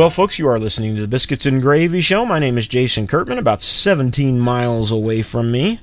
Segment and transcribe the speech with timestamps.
[0.00, 2.24] Well, folks, you are listening to the Biscuits and Gravy Show.
[2.24, 3.36] My name is Jason Kurtman.
[3.36, 5.78] About 17 miles away from me,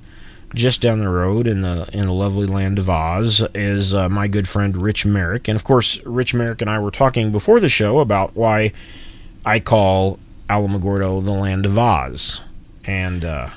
[0.55, 4.28] just down the road in the in the lovely land of Oz, is uh, my
[4.28, 5.47] good friend Rich Merrick.
[5.47, 8.74] And of course, Rich Merrick and I were talking before the show about why
[9.46, 10.18] I call
[10.49, 12.42] Alamogordo the land of Oz.
[12.88, 13.49] And uh,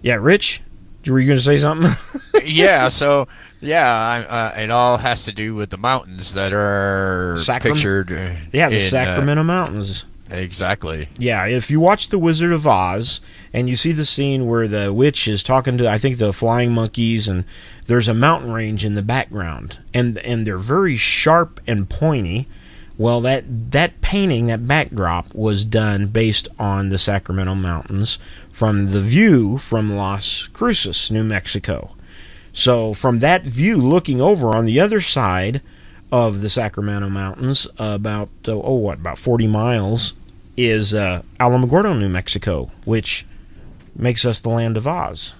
[0.00, 0.62] yeah, Rich,
[1.06, 1.90] were you going to say something?
[2.44, 2.88] yeah.
[2.88, 3.28] So
[3.60, 8.10] yeah, uh, it all has to do with the mountains that are Sacram- pictured.
[8.52, 10.04] yeah, the in, uh, Sacramento Mountains.
[10.30, 11.08] exactly.
[11.18, 13.20] Yeah, if you watch The Wizard of Oz
[13.52, 16.72] and you see the scene where the witch is talking to I think the flying
[16.72, 17.44] monkeys and
[17.86, 22.48] there's a mountain range in the background and and they're very sharp and pointy.
[23.02, 29.00] Well, that that painting, that backdrop was done based on the Sacramento Mountains from the
[29.00, 31.96] view from Las Cruces, New Mexico.
[32.52, 35.62] So from that view looking over on the other side
[36.12, 40.12] of the Sacramento Mountains, about uh, oh what about 40 miles
[40.56, 43.26] is uh, Alamogordo, New Mexico, which
[43.96, 45.34] makes us the land of Oz.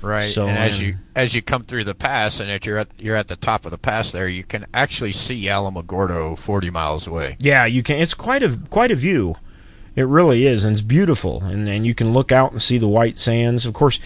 [0.00, 0.24] Right.
[0.24, 3.16] So, and as you as you come through the pass, and if you're at you're
[3.16, 7.36] at the top of the pass there, you can actually see Alamogordo 40 miles away.
[7.40, 7.96] Yeah, you can.
[7.98, 9.36] It's quite a quite a view.
[9.96, 11.42] It really is, and it's beautiful.
[11.42, 13.66] And and you can look out and see the white sands.
[13.66, 13.98] Of course,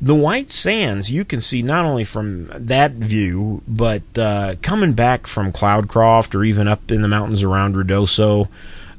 [0.00, 5.26] the white sands you can see not only from that view, but uh, coming back
[5.26, 8.48] from Cloudcroft or even up in the mountains around Ruidoso.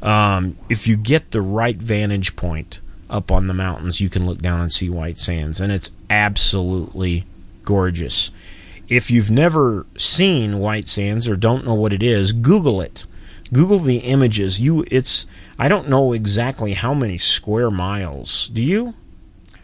[0.03, 4.41] Um, if you get the right vantage point up on the mountains, you can look
[4.41, 7.25] down and see white sands, and it's absolutely
[7.63, 8.31] gorgeous.
[8.87, 13.05] If you've never seen white sands or don't know what it is, Google it.
[13.53, 14.59] Google the images.
[14.61, 15.25] You, it's.
[15.57, 18.47] I don't know exactly how many square miles.
[18.49, 18.93] Do you?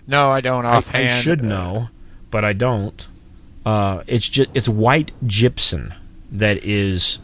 [0.08, 1.04] No, I don't I, offhand.
[1.04, 1.90] I should know,
[2.32, 3.08] but I don't.
[3.66, 5.94] Uh, it's just it's white gypsum
[6.32, 7.20] that is.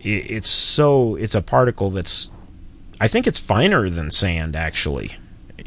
[0.00, 2.30] i- It's so it's a particle that's.
[3.00, 5.12] I think it's finer than sand actually.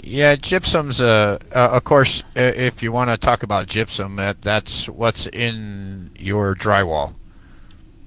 [0.07, 4.41] Yeah, gypsum's uh, uh of course uh, if you want to talk about gypsum, that
[4.41, 7.15] that's what's in your drywall.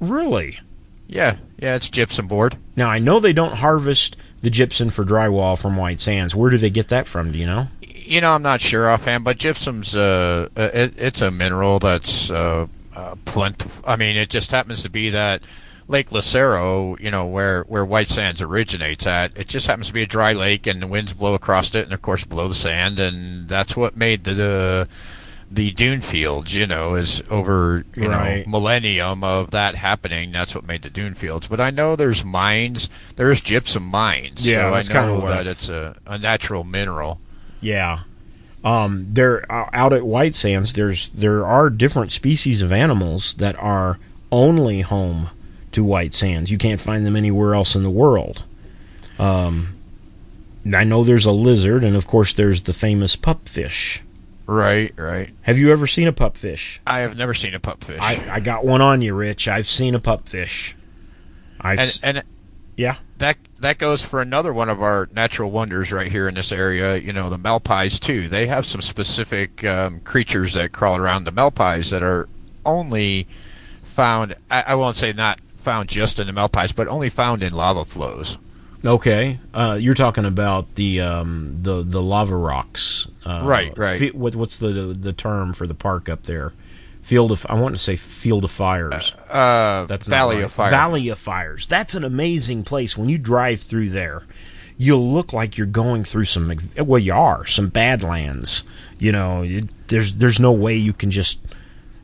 [0.00, 0.60] Really.
[1.08, 2.56] Yeah, yeah, it's gypsum board.
[2.76, 6.36] Now I know they don't harvest the gypsum for drywall from white sands.
[6.36, 7.32] Where do they get that from?
[7.32, 7.66] Do you know?
[7.82, 12.30] You know, I'm not sure offhand, but gypsum's uh, uh, it, it's a mineral that's
[12.30, 13.84] uh, uh, plentiful.
[13.90, 15.42] I mean, it just happens to be that
[15.88, 20.02] Lake Lucero, you know, where where white sands originates at, it just happens to be
[20.02, 22.98] a dry lake, and the winds blow across it, and of course blow the sand,
[22.98, 24.34] and that's what made the.
[24.34, 24.88] the
[25.50, 28.46] the dune fields, you know, is over you Right.
[28.46, 30.30] know millennium of that happening.
[30.30, 31.48] That's what made the dune fields.
[31.48, 33.14] But I know there's mines.
[33.16, 34.46] There's gypsum mines.
[34.46, 37.18] Yeah, so that's I know that it's a, a natural mineral.
[37.62, 38.00] Yeah.
[38.62, 43.56] Um, there uh, out at White Sands, there's there are different species of animals that
[43.56, 43.98] are
[44.30, 45.30] only home
[45.72, 46.50] to White Sands.
[46.50, 48.44] You can't find them anywhere else in the world.
[49.18, 49.74] Um,
[50.74, 54.00] I know there's a lizard, and of course there's the famous pupfish.
[54.46, 55.30] Right, right.
[55.42, 56.78] Have you ever seen a pupfish?
[56.86, 58.00] I have never seen a pupfish.
[58.00, 59.46] I, I got one on you, Rich.
[59.46, 60.74] I've seen a pupfish.
[61.60, 62.24] I've and and
[62.76, 62.96] yeah.
[63.18, 66.96] that that goes for another one of our natural wonders right here in this area.
[66.96, 68.28] You know, the malpais too.
[68.28, 72.28] They have some specific um, creatures that crawl around the malpais that are
[72.64, 73.24] only
[73.82, 74.34] found.
[74.50, 77.84] I, I won't say not found just in the malpais, but only found in lava
[77.84, 78.38] flows.
[78.86, 83.98] Okay, uh, you're talking about the um, the the lava rocks, uh, Right, right.
[84.00, 86.52] fi- what, what's the the term for the park up there?
[87.02, 89.14] Field of I want to say Field of Fires.
[89.28, 90.44] Uh, That's Valley right.
[90.44, 90.70] of Fire.
[90.70, 91.66] Valley of Fires.
[91.66, 92.96] That's an amazing place.
[92.96, 94.22] When you drive through there,
[94.78, 96.50] you'll look like you're going through some.
[96.78, 98.62] Well, you are some badlands.
[99.00, 101.40] You know, you, there's there's no way you can just.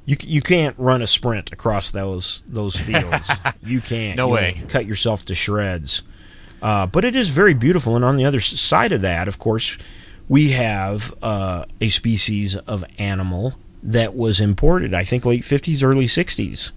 [0.07, 3.31] You, you can't run a sprint across those those fields.
[3.63, 4.17] you can't.
[4.17, 4.63] No You'll way.
[4.69, 6.03] Cut yourself to shreds.
[6.63, 7.97] Uh, but it is very beautiful.
[7.97, 9.77] And on the other side of that, of course,
[10.29, 14.95] we have uh, a species of animal that was imported.
[14.95, 16.73] I think late 50s, early 60s.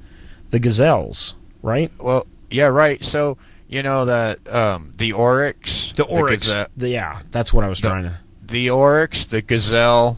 [0.50, 1.90] The gazelles, right?
[2.02, 3.04] Well, yeah, right.
[3.04, 3.38] So
[3.70, 6.54] you know that um, the oryx, The oryx.
[6.54, 8.18] gaze- the- yeah, that's what I was The- trying to.
[8.46, 10.18] the oryx, the gazelle,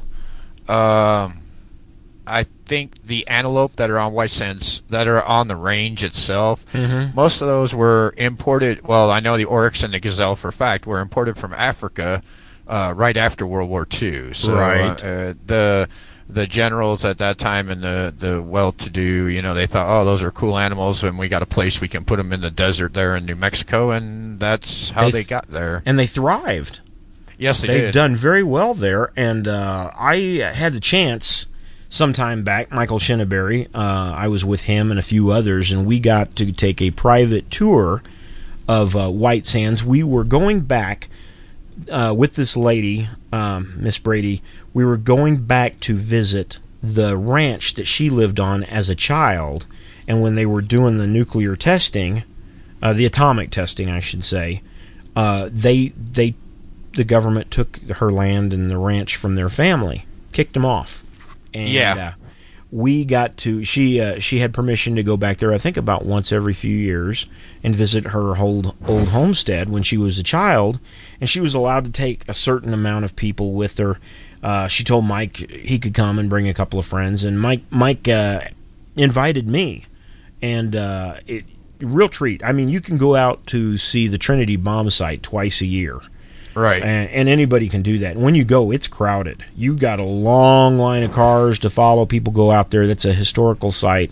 [0.68, 1.42] um,
[2.28, 6.66] I think the antelope that are on white sands that are on the range itself.
[6.74, 7.16] Mhm.
[7.16, 8.82] Most of those were imported.
[8.88, 12.22] Well, I know the oryx and the gazelle for a fact were imported from Africa
[12.68, 14.32] uh, right after World War II.
[14.34, 15.04] So Right.
[15.04, 15.88] uh, the
[16.32, 19.02] the generals at that time and the the well-to-do,
[19.36, 21.88] you know, they thought, oh, those are cool animals, and we got a place we
[21.88, 25.24] can put them in the desert there in New Mexico, and that's how They they,
[25.24, 25.82] got there.
[25.88, 26.82] And they thrived.
[27.40, 27.94] Yes, they They've did.
[27.94, 29.12] done very well there.
[29.18, 30.18] And uh, I
[30.54, 31.48] had the chance
[31.90, 35.86] some time back, Michael Shinabery, uh, I was with him and a few others, and
[35.88, 38.04] we got to take a private tour
[38.68, 39.84] of uh, White Sands.
[39.84, 41.10] We were going back
[41.92, 44.42] uh, with this lady, um, Miss Brady.
[44.72, 49.66] We were going back to visit the ranch that she lived on as a child,
[50.08, 52.24] and when they were doing the nuclear testing,
[52.82, 54.62] uh, the atomic testing, I should say,
[55.16, 56.36] uh, they they
[56.94, 61.04] the government took her land and the ranch from their family, kicked them off,
[61.54, 61.94] and Yeah.
[61.96, 62.26] uh,
[62.72, 65.52] we got to she uh, she had permission to go back there.
[65.52, 67.26] I think about once every few years
[67.64, 70.80] and visit her old old homestead when she was a child,
[71.20, 73.98] and she was allowed to take a certain amount of people with her.
[74.44, 77.64] Uh, she told Mike he could come and bring a couple of friends, and Mike
[77.72, 78.42] Mike uh,
[78.96, 79.86] invited me,
[80.42, 81.46] and uh, it
[81.82, 82.44] real treat.
[82.44, 86.00] I mean, you can go out to see the Trinity bomb site twice a year
[86.60, 86.84] Right.
[86.84, 88.18] and, and anybody can do that.
[88.18, 89.44] When you go, it's crowded.
[89.56, 92.06] You got a long line of cars to follow.
[92.06, 92.86] People go out there.
[92.88, 94.12] That's a historical site,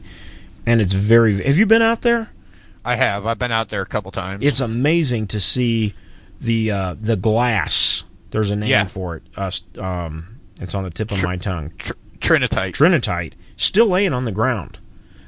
[0.65, 1.43] and it's very.
[1.43, 2.31] Have you been out there?
[2.85, 3.25] I have.
[3.25, 4.45] I've been out there a couple times.
[4.45, 5.93] It's amazing to see
[6.39, 8.05] the uh, the glass.
[8.31, 8.85] There's a name Yeah.
[8.85, 9.23] for it.
[9.35, 11.71] Uh, um, it's on the tip of Tr- my tongue.
[11.77, 12.71] Tr- Trinitite.
[12.71, 14.77] Trinitite still laying on the ground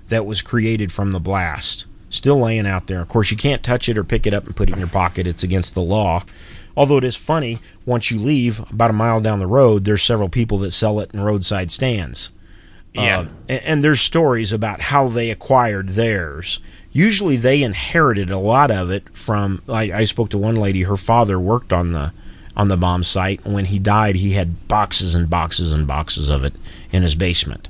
[0.08, 1.86] that was created from the blast.
[2.10, 3.02] Still laying out there.
[3.02, 4.88] Of course, you can't touch it or pick it up and put it in your
[4.88, 5.28] pocket.
[5.28, 6.24] It's against the law.
[6.80, 10.30] Although it is funny, once you leave about a mile down the road, there's several
[10.30, 12.32] people that sell it in roadside stands.
[12.94, 13.20] yeah.
[13.20, 16.62] Uh, and, and there's stories about how they acquired theirs.
[16.94, 19.62] Usually they inherited a lot of it from.
[19.68, 20.84] I, I spoke to one lady.
[20.84, 22.14] Her father worked on the
[22.56, 23.44] on the bomb site.
[23.46, 26.54] and When he died, he had boxes and boxes and boxes of it
[26.92, 27.68] in his basement.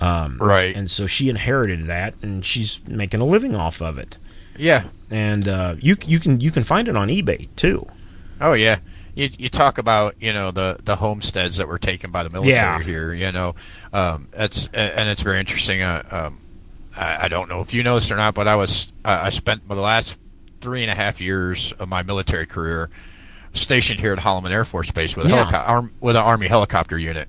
[0.00, 0.76] Um, right.
[0.76, 4.18] And so she inherited that, and she's making a living off of it.
[4.58, 4.84] yeah.
[5.10, 7.86] And uh, you you can you can find it on eBay too.
[8.40, 8.78] Oh yeah.
[9.16, 12.56] You, you talk about you know the, the homesteads that were taken by the military
[12.56, 12.80] Yeah.
[12.82, 13.14] here.
[13.14, 13.54] You know,
[13.92, 15.82] um, it's and it's very interesting.
[15.82, 16.38] Uh, um,
[16.98, 19.28] I, I don't know if you know this or not, but I was I I
[19.30, 20.18] spent the last
[20.60, 22.90] three and a half years of my military career
[23.52, 25.44] stationed here at Holloman Air Force Base with a Yeah.
[25.44, 27.28] helico- arm, with an Army helicopter unit.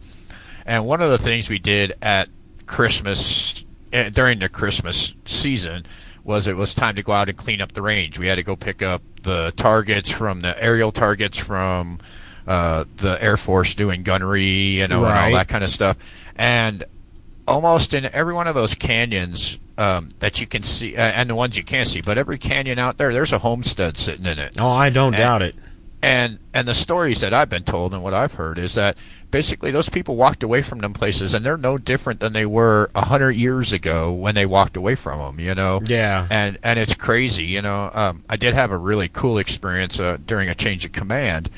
[0.65, 2.29] And one of the things we did at
[2.65, 3.63] Christmas
[3.93, 5.85] eh, during the Christmas season
[6.25, 8.19] was it was time to go out and clean up the range.
[8.19, 11.99] We had to go pick up the targets from the aerial targets from
[12.47, 16.33] uh, the Air Force doing gunnery, you know, and all that kind of stuff.
[16.35, 16.83] And
[17.47, 21.35] almost in every one of those canyons um, that you can see, uh, and the
[21.35, 24.57] ones you can't see, but every canyon out there, there's a homestead sitting in it
[24.59, 25.55] Oh, I don't And- doubt it.
[26.01, 28.97] And and the stories that I've been told and what I've heard is that
[29.31, 32.89] basically those people walked away from them places and they're no different than they were
[32.95, 35.39] a hundred years ago when they walked away from them.
[35.39, 35.81] You know.
[35.85, 36.27] Yeah.
[36.29, 37.45] And and it's crazy.
[37.45, 37.89] You know.
[37.93, 41.49] Um, I did have a really cool experience uh, during a change of command.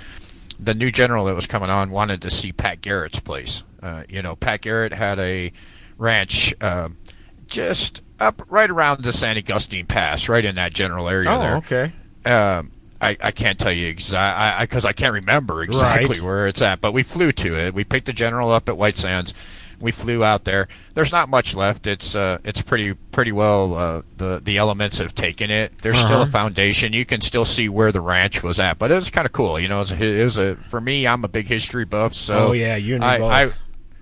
[0.60, 3.64] The new general that was coming on wanted to see Pat Garrett's place.
[3.82, 5.52] Uh, you know, Pat Garrett had a
[6.00, 6.98] ranch um,
[7.46, 11.56] just up right around the San Agustin Pass, right in that general area Oh, there
[11.58, 11.94] okay.
[12.26, 12.72] um,
[13.02, 16.22] I, I can't tell you exactly because I, can't remember exactly Right.
[16.22, 16.82] where it's at.
[16.82, 17.74] But we flew to it.
[17.74, 19.34] We picked the general up at White Sands.
[19.80, 20.68] We flew out there.
[20.96, 21.86] There's not much left.
[21.86, 23.76] It's uh, it's pretty pretty well.
[23.76, 25.78] Uh, the the elements have taken it.
[25.84, 26.32] There's still a Uh-huh.
[26.32, 26.94] foundation.
[26.94, 28.80] You can still see where the ranch was at.
[28.80, 29.60] But it was kind of cool.
[29.60, 31.06] You know, it was, a, it was a for me.
[31.06, 32.16] I'm a big history buff.
[32.16, 33.32] So oh yeah, you and I, both.
[33.32, 33.48] I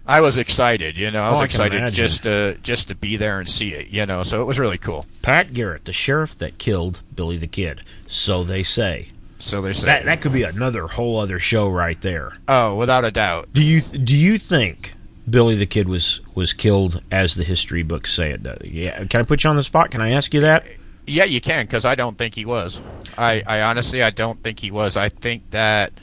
[0.07, 0.97] I was excited.
[0.97, 3.73] You know, I was Oh, I excited just to just to be there and see
[3.73, 3.89] it.
[3.89, 5.05] You know, so it was really cool.
[5.21, 7.81] Pat Garrett, the sheriff that killed Billy the Kid.
[8.07, 9.07] So they say.
[9.39, 9.87] So they say.
[9.87, 12.33] That that could be another whole other show right there.
[12.47, 13.49] oh, without a doubt.
[13.53, 14.93] Do you do you think
[15.29, 18.61] Billy the Kid was was killed as the history books say it does?
[18.63, 19.03] Yeah.
[19.05, 19.89] Can I put you on the spot?
[19.91, 20.65] Can I ask you that?
[21.07, 22.81] Yeah, you can because I don't think he was.
[23.17, 24.97] I, I honestly I don't think he was.
[24.97, 25.93] I think that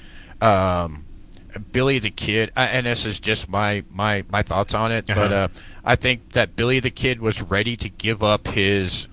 [0.40, 1.04] um,
[1.72, 5.34] Billy the Kid, and this is just my my my thoughts on it, but Uh-huh.
[5.34, 5.48] uh,
[5.84, 9.08] I think that Billy the Kid was ready to give up his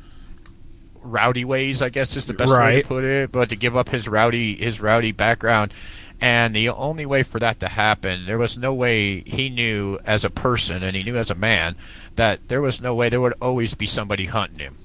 [1.02, 1.82] rowdy ways.
[1.82, 4.56] I guess is the best way to put it, but to give up his rowdy
[4.56, 5.74] his rowdy background.
[6.22, 10.26] And the only way for that to happen, there was no way he knew as
[10.26, 11.78] a person and he knew as a man
[12.18, 14.76] that there was no way there would always be somebody hunting him.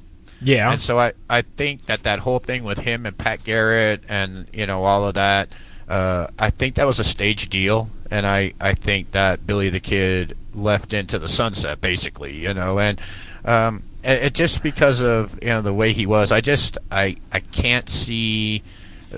[0.41, 0.71] Yeah.
[0.71, 4.47] And so I, I think that that whole thing with him and Pat Garrett and
[4.53, 5.49] you know all of that,
[5.88, 9.81] uh, I think that was a stage deal, and I, I think that Billy the
[9.81, 13.00] Kid left into the sunset basically, you know, and
[13.45, 17.17] um, it, it just because of you know the way he was, I just I
[17.33, 18.62] I can't see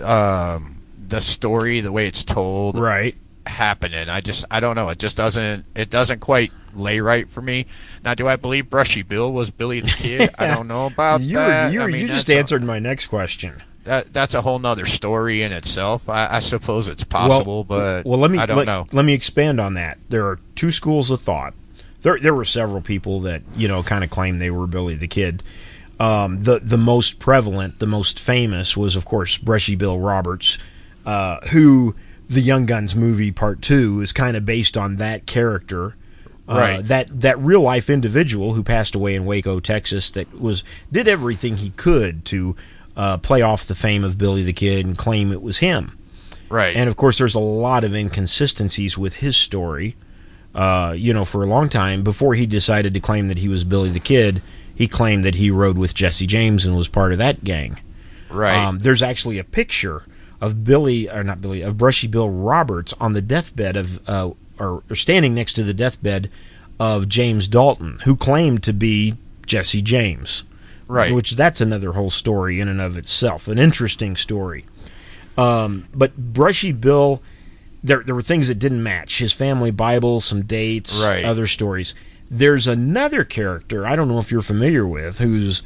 [0.03, 3.15] um, the story the way it's told right.
[3.47, 4.09] happening.
[4.09, 4.89] I just I don't know.
[4.89, 7.67] It just doesn't it doesn't quite lay right for me.
[8.05, 10.31] Now, do I believe Brushy Bill was Billy the Kid?
[10.39, 11.69] I don't know about You that.
[11.69, 13.63] were, you, I mean, you just that's a- answered my next question.
[13.87, 16.09] That that's a whole nother story in itself.
[16.09, 18.87] I, I suppose it's possible, but well, let me I don't let, know.
[18.93, 19.99] let me expand on that.
[20.09, 21.55] There are two schools of thought.
[22.03, 25.09] There there were several people that you know kind of claimed they were Billy the
[25.09, 25.43] Kid.
[25.99, 30.59] Um, the the most prevalent, the most famous was of course Brushy Bill Roberts,
[31.07, 31.97] uh, who
[32.29, 35.95] the Young Guns movie Part Two is kind of based on that character.
[36.49, 36.85] Uh, Right.
[36.85, 40.63] that that real life individual who passed away in Waco, Texas, that was
[40.93, 42.55] did everything he could to
[42.97, 45.97] uh, play off the fame of Billy the Kid and claim it was him.
[46.49, 46.77] Right.
[46.77, 49.97] And of course, there's a lot of inconsistencies with his story.
[50.55, 53.65] Uh, you know, for a long time before he decided to claim that he was
[53.65, 54.41] Billy the Kid,
[54.75, 57.81] he claimed that he rode with Jesse James and was part of that gang.
[58.31, 58.57] right.
[58.57, 60.05] Um, there's actually a picture
[60.41, 64.83] of Billy, or not Billy, of Brushy Bill Roberts on the deathbed of, uh, or,
[64.89, 66.31] or standing next to the deathbed
[66.79, 70.45] of James Dalton, who claimed to be Jesse James.
[70.89, 71.13] Right.
[71.13, 74.65] Which that's another whole story in and of itself, an interesting story.
[75.37, 77.23] Um, but Brushy Bill,
[77.83, 79.19] there there were things that didn't match.
[79.19, 81.25] His family Bible, some dates, Right.
[81.25, 81.95] other stories.
[82.31, 85.63] There's another character I don't know if you're familiar with, who's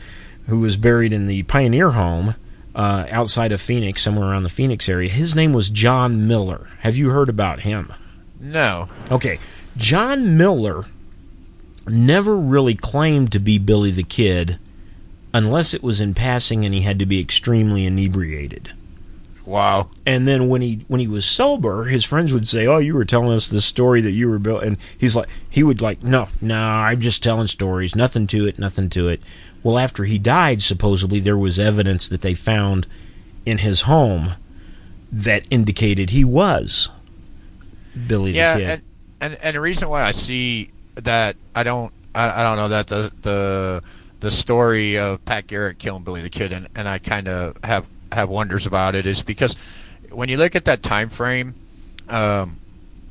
[0.49, 2.35] who was buried in the Pioneer Home
[2.75, 5.09] uh, outside of Phoenix, somewhere around the Phoenix area.
[5.09, 6.67] His name was John Miller.
[6.81, 7.93] Have you heard about him?
[8.41, 8.89] no.
[9.11, 9.39] Okay,
[9.77, 10.87] John Miller
[11.87, 14.59] never really claimed to be Billy the Kid,
[15.33, 18.73] unless it was in passing and he had to be extremely inebriated.
[19.47, 19.91] Wow.
[20.07, 23.05] And then when he when he was sober, his friends would say, "Oh, you were
[23.05, 26.29] telling us this story that you were built," and he's like, he would like, "No,
[26.41, 27.97] no, I'm just telling stories.
[27.97, 28.59] Nothing to it.
[28.59, 29.21] Nothing to it."
[29.65, 32.87] Well, after he died, supposedly there was evidence that they found
[33.45, 34.35] in his home
[35.11, 36.89] that indicated he was
[38.07, 38.69] Billy Yeah, the Kid.
[38.71, 38.83] and,
[39.21, 42.87] and and the reason why I see that I don't I, I don't know that
[42.87, 43.83] the the
[44.21, 47.87] the story of Pat Garrett killing Billy the Kid and, and I kind of have
[48.13, 49.55] have wonders about it is because
[50.11, 51.55] when you look at that time frame,
[52.09, 52.59] um,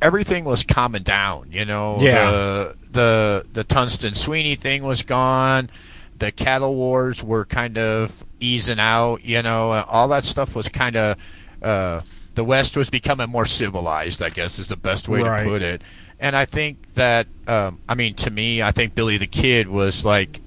[0.01, 1.47] everything was calming down.
[1.51, 2.29] You know, Yeah.
[2.31, 5.69] the the the Tunstall McSween thing was gone.
[6.17, 9.23] The cattle wars were kind of easing out.
[9.23, 11.17] You know, all that stuff was kind of.
[11.61, 12.01] Uh,
[12.35, 15.43] the West was becoming more civilized, I guess is the best way Right.
[15.43, 15.81] to put it.
[16.21, 20.05] And I think that, um, I mean, to me, I think Billy the Kid was
[20.05, 20.39] like,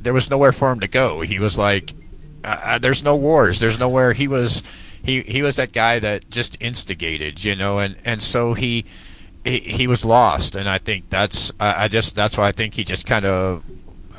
[0.00, 1.20] there was nowhere for him to go.
[1.20, 1.92] He was like,
[2.44, 3.60] uh, uh, there's no wars.
[3.60, 4.12] There's nowhere.
[4.12, 4.62] He was,
[5.04, 8.84] he he was that guy that just instigated, you know, and and so he
[9.44, 10.56] he, he was lost.
[10.56, 13.62] And I think that's, I, I just that's why I think he just kind of.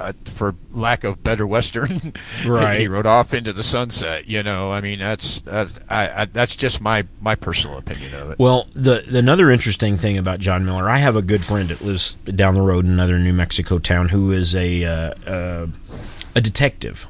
[0.02, 1.90] Uh, for lack of better western,
[2.48, 2.80] Right.
[2.80, 4.28] he rode off into the sunset.
[4.28, 8.32] You know, I mean, that's that's I, I that's just my my personal opinion of
[8.32, 8.40] it.
[8.40, 11.82] Well, the, the another interesting thing about John Miller, I have a good friend that
[11.82, 15.68] lives down the road in another New Mexico town who is a uh, uh,
[16.36, 17.08] a detective.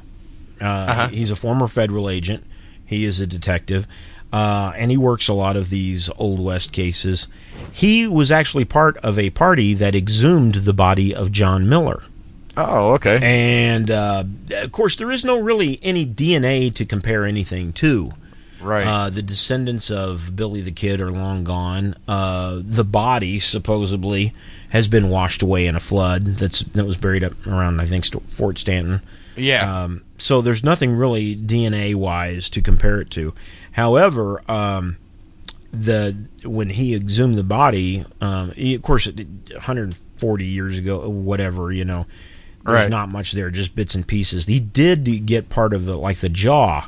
[0.60, 1.08] Uh, Uh-huh.
[1.08, 2.44] He's a former federal agent.
[2.84, 3.86] He is a detective,
[4.32, 7.26] uh, and he works a lot of these old west cases.
[7.72, 12.02] He was actually part of a party that exhumed the body of John Miller.
[12.56, 13.18] Oh, okay.
[13.22, 14.24] And uh,
[14.62, 18.10] of course, there is no really any DNA to compare anything to.
[18.60, 18.86] Right.
[18.86, 21.94] Uh, the descendants of Billy the Kid are long gone.
[22.06, 24.32] Uh, the body supposedly
[24.70, 26.24] has been washed away in a flood.
[26.24, 29.00] That's that was buried up around I think Fort Stanton.
[29.36, 29.84] yeah.
[29.84, 33.34] Um, so there's nothing really DNA wise to compare it to.
[33.72, 34.96] However, um,
[35.72, 41.84] the when he exhumed the body, um, he, of course, 140 years ago, whatever you
[41.84, 42.06] know,
[42.64, 42.90] there's Right.
[42.90, 44.46] not much there, just bits and pieces.
[44.46, 46.86] He did get part of the like the jaw,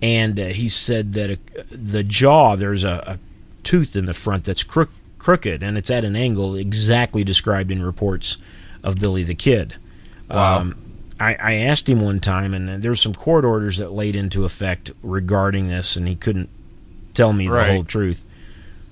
[0.00, 3.18] and uh, he said that uh the jaw there's a, a
[3.62, 7.82] tooth in the front that's crook, crooked and it's at an angle exactly described in
[7.82, 8.38] reports
[8.82, 9.76] of Billy the Kid.
[10.30, 10.58] Wow.
[10.60, 10.76] Um,
[11.20, 14.44] I, I asked him one time, and there were some court orders that laid into
[14.44, 16.48] effect regarding this, and he couldn't
[17.14, 17.66] tell me Right.
[17.68, 18.24] the whole truth.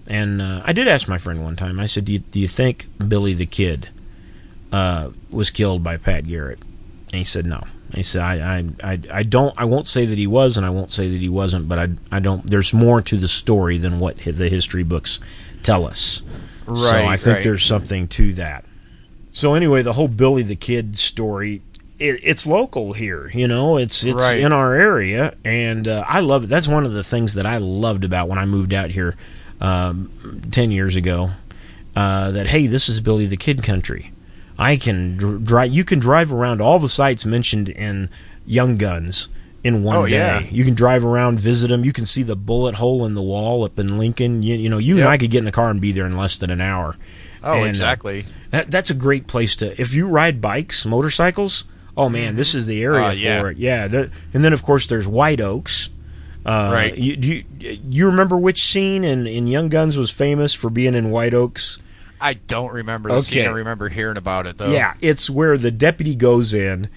[0.06, 1.80] And uh, I did ask my friend one time.
[1.80, 3.88] I said, "Do you, do you think Billy the Kid
[4.72, 6.60] uh, was killed by Pat Garrett?"
[7.06, 7.62] And he said, "No."
[7.94, 8.34] He said, I,
[8.84, 9.52] I, I, I don't.
[9.58, 11.68] I won't say that he was, and I won't say that he wasn't.
[11.68, 12.46] But I, I don't.
[12.46, 15.18] There's more to the story than what the history books
[15.62, 16.22] tell us.
[16.66, 16.78] Right.
[16.78, 17.44] so I think right.
[17.44, 18.64] there's something to that.
[19.32, 21.62] So anyway, the whole Billy the Kid story,
[21.98, 23.28] it, it's local here.
[23.34, 24.38] You know, it's it's Right.
[24.38, 26.46] in our area, and uh, I love it.
[26.46, 29.16] That's one of the things that I loved about when I moved out here
[29.60, 30.10] um,
[30.52, 31.30] ten years ago.
[31.96, 34.12] Uh, that hey, this is Billy the Kid country.
[34.60, 35.72] I can dr- drive.
[35.72, 38.10] You can drive around all the sites mentioned in
[38.46, 39.28] Young Guns
[39.64, 40.12] in one Oh, day.
[40.12, 40.40] yeah.
[40.50, 41.84] You can drive around, visit them.
[41.84, 44.42] You can see the bullet hole in the wall up in Lincoln.
[44.42, 46.16] You, you know, you and I could get in the car and be there in
[46.16, 46.94] less than an hour.
[47.42, 48.24] oh, and, uh, exactly.
[48.50, 49.80] That, that's a great place to.
[49.80, 51.64] If you ride bikes, motorcycles,
[51.96, 53.40] oh man, this is the area Uh, yeah.
[53.40, 53.56] for it.
[53.58, 55.88] Yeah, the, and then of course there's White Oaks.
[56.44, 56.96] Uh, Right.
[56.96, 57.44] You, do you
[57.88, 61.82] you remember which scene in, in Young Guns was famous for being in White Oaks?
[62.20, 63.46] I don't remember the scene.
[63.46, 64.68] I remember hearing about it though.
[64.70, 66.88] Yeah, it's where the deputy goes in,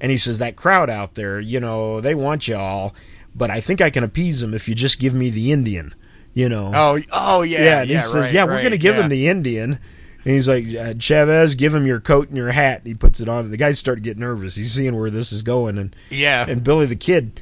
[0.00, 2.94] and he says that crowd out there, you know, they want you all,
[3.34, 5.94] but I think I can appease them if you just give me the Indian,
[6.34, 6.72] you know.
[6.74, 7.80] Oh, oh yeah, yeah.
[7.82, 9.02] And yeah, he says, right, yeah, we're going to give yeah.
[9.02, 9.78] him the Indian.
[10.24, 12.78] And he's like, uh, Chavez, give him your coat and your hat.
[12.78, 13.44] And he puts it on.
[13.44, 14.54] And The guys start to get nervous.
[14.54, 15.78] He's seeing where this is going.
[15.78, 16.46] And Yeah.
[16.48, 17.40] and Billy the Kid,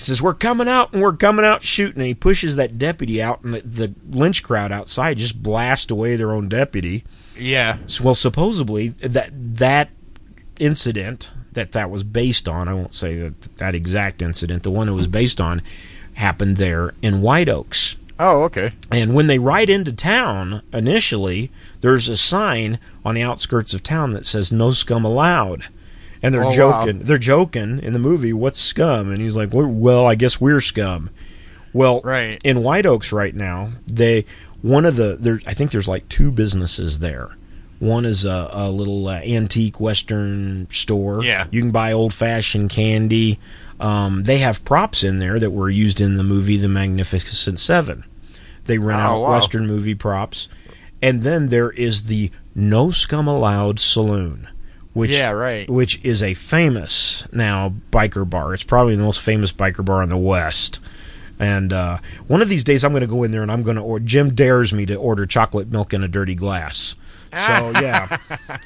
[0.00, 3.20] he says, "We're coming out and we're coming out shooting." And he pushes that deputy
[3.22, 7.04] out, and the, the lynch crowd outside just blast away their own deputy.
[7.38, 7.76] yeah.
[7.86, 9.90] So, well, supposedly that that
[10.58, 14.88] incident that that was based on, I won't say that that exact incident, the one
[14.88, 15.60] it was based on,
[16.14, 17.96] happened there in White Oaks.
[18.18, 18.72] Oh, okay.
[18.90, 24.12] And when they ride into town initially, there's a sign on the outskirts of town
[24.12, 25.64] that says "No scum allowed,"
[26.22, 26.84] and they're Oh, wow.
[26.84, 27.00] joking.
[27.00, 28.32] They're joking in the movie.
[28.32, 29.10] What's scum?
[29.10, 31.10] And he's like, "Well, well, I guess we're scum."
[31.72, 32.40] Well, Right.
[32.44, 34.24] in White Oaks right now, they
[34.62, 35.40] one of the there.
[35.46, 37.30] I think there's like two businesses there.
[37.78, 41.24] One is a, a little uh, antique Western store.
[41.24, 41.46] Yeah.
[41.50, 43.38] you can buy old fashioned candy.
[43.78, 48.04] Um, they have props in there that were used in the movie The Magnificent Seven.
[48.66, 49.30] They rent Oh, out wow.
[49.32, 50.50] Western movie props.
[51.00, 54.48] And then there is the No Scum Allowed Saloon,
[54.92, 55.68] which Yeah, right.
[55.68, 58.54] which is a famous now biker bar.
[58.54, 60.80] It's probably the most famous biker bar in the West.
[61.38, 63.76] And uh, one of these days, I'm going to go in there and I'm going
[63.76, 64.04] to order.
[64.04, 66.96] Jim dares me to order chocolate milk in a dirty glass.
[67.30, 68.16] So yeah,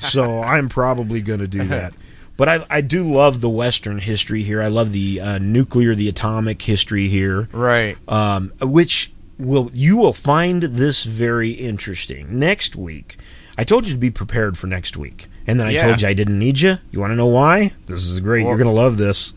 [0.00, 1.92] so I'm probably going to do that.
[2.36, 4.60] But I, I do love the Western history here.
[4.60, 7.96] I love the uh, nuclear, the atomic history here Right.
[8.08, 13.18] um, which will you will find this very interesting next week.
[13.56, 15.82] I told you to be prepared for next week, and then I Yeah.
[15.86, 16.78] told you I didn't need you.
[16.90, 17.72] You want to know why?
[17.86, 18.44] This is great.
[18.44, 19.32] You're going to love this.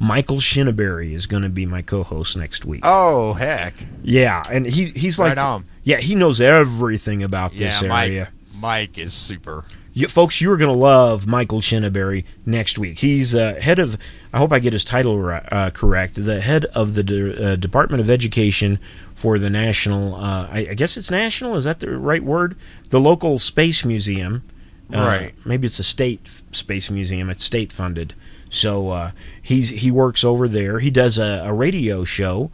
[0.00, 2.80] Michael Shinabery is going to be my co-host next week.
[2.84, 3.74] Oh, heck.
[4.02, 8.08] Yeah, and he he's like Right yeah he knows everything about Yeah, this Mike.
[8.10, 8.28] area.
[8.54, 9.64] Mike is super.
[9.94, 13.00] You, folks, you are going to love Michael Shinabery next week.
[13.00, 13.98] He's uh, head of,
[14.32, 18.00] I hope I get his title uh, correct, the head of the De- uh, Department
[18.00, 18.78] of Education
[19.16, 22.54] for the National, uh, I, I guess it's national, is that the right word?
[22.90, 24.44] The local space museum.
[24.92, 25.34] Uh, Right.
[25.44, 27.28] Maybe it's a state space museum.
[27.30, 28.14] It's state funded.
[28.50, 29.10] So uh,
[29.42, 30.78] he's he works over there.
[30.80, 32.50] He does a, a radio show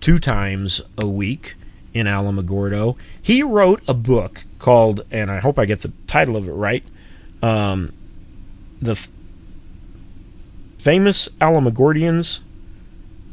[0.00, 1.54] two times a week
[1.92, 2.96] in Alamogordo.
[3.20, 6.84] He wrote a book called, and I hope I get the title of it right,
[7.42, 7.92] um,
[8.80, 9.08] the f-
[10.78, 12.40] famous Alamogordians.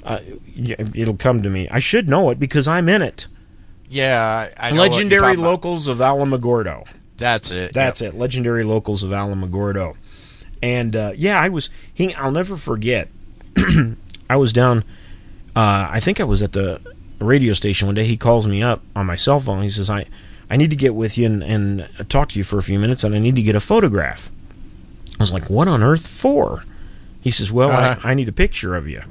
[0.03, 0.19] Uh,
[0.95, 1.67] it'll come to me.
[1.69, 3.27] I should know it because I'm in it.
[3.89, 5.49] Yeah, I I know what you're Legendary talking about.
[5.49, 6.87] locals of Alamogordo.
[7.19, 7.73] That's it.
[7.73, 8.13] That's it.
[8.15, 9.95] Legendary locals of Alamogordo.
[10.63, 11.69] And uh, yeah, I was.
[11.93, 13.09] He, I'll never forget.
[14.29, 14.79] I was down.
[15.55, 16.81] Uh, I think I was at the
[17.19, 18.05] radio station one day.
[18.05, 19.63] He calls me up on my cell phone.
[19.63, 20.05] He says, "I,
[20.49, 23.03] I need to get with you and, and talk to you for a few minutes,
[23.03, 24.29] and I need to get a photograph."
[25.19, 26.63] I was like, "What on earth for?"
[27.21, 27.99] He says, "Well, Uh-huh.
[28.03, 29.01] I, I need a picture of you."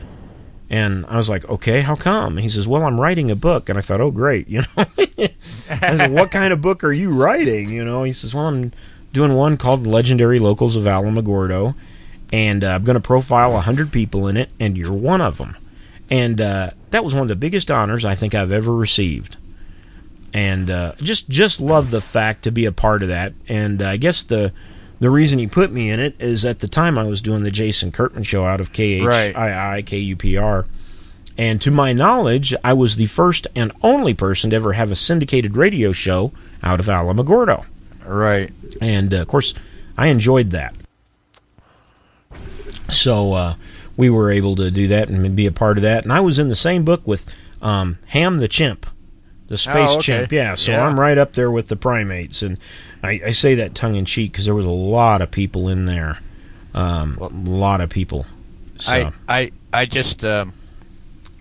[0.71, 3.79] And I was like, "Okay, how come?" He says, "Well, I'm writing a book." And
[3.79, 4.85] I thought, "Oh, great, you know."
[5.19, 8.73] I said, "What kind of book are you writing?" You know, he says, "Well, I'm
[9.13, 11.75] doing one called Legendary Locals of Alamogordo,
[12.33, 15.57] and uh, I'm going to profile 100 people in it, and you're one of them."
[16.11, 19.37] And uh, that was one of the biggest honors I think I've ever received.
[20.35, 23.33] And uh, just just love the fact to be a part of that.
[23.49, 24.53] And uh, I guess the
[25.01, 27.51] the reason he put me in it is at the time I was doing the
[27.51, 29.35] Jason Kurtman show out of KHII
[29.85, 30.67] KUPR.
[31.37, 34.97] And to my knowledge, I was the first and only person to ever have a
[34.97, 36.33] syndicated radio show
[36.65, 37.65] out of Alamogordo.
[38.05, 38.51] right.
[38.81, 39.55] And uh, of course,
[39.97, 40.75] I enjoyed that.
[42.89, 43.55] So uh,
[43.97, 46.05] we were able to do that and be a part of that.
[46.05, 47.33] And I was in the same book with
[47.63, 48.87] um, Ham the Chimp,
[49.47, 50.03] the space Oh, okay.
[50.03, 50.33] chimp.
[50.33, 50.87] Yeah, so Yeah.
[50.87, 52.43] I'm right up there with the primates.
[52.43, 52.59] And
[53.03, 55.87] I, I say that tongue in cheek because there was a lot of people in
[55.87, 56.21] there.
[56.75, 58.27] Um, a lot of people.
[58.77, 60.53] So, I I I just um,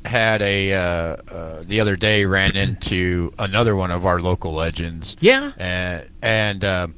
[0.05, 5.15] had a uh, uh, the other day ran into another one of our local legends,
[5.19, 6.95] yeah, and and um,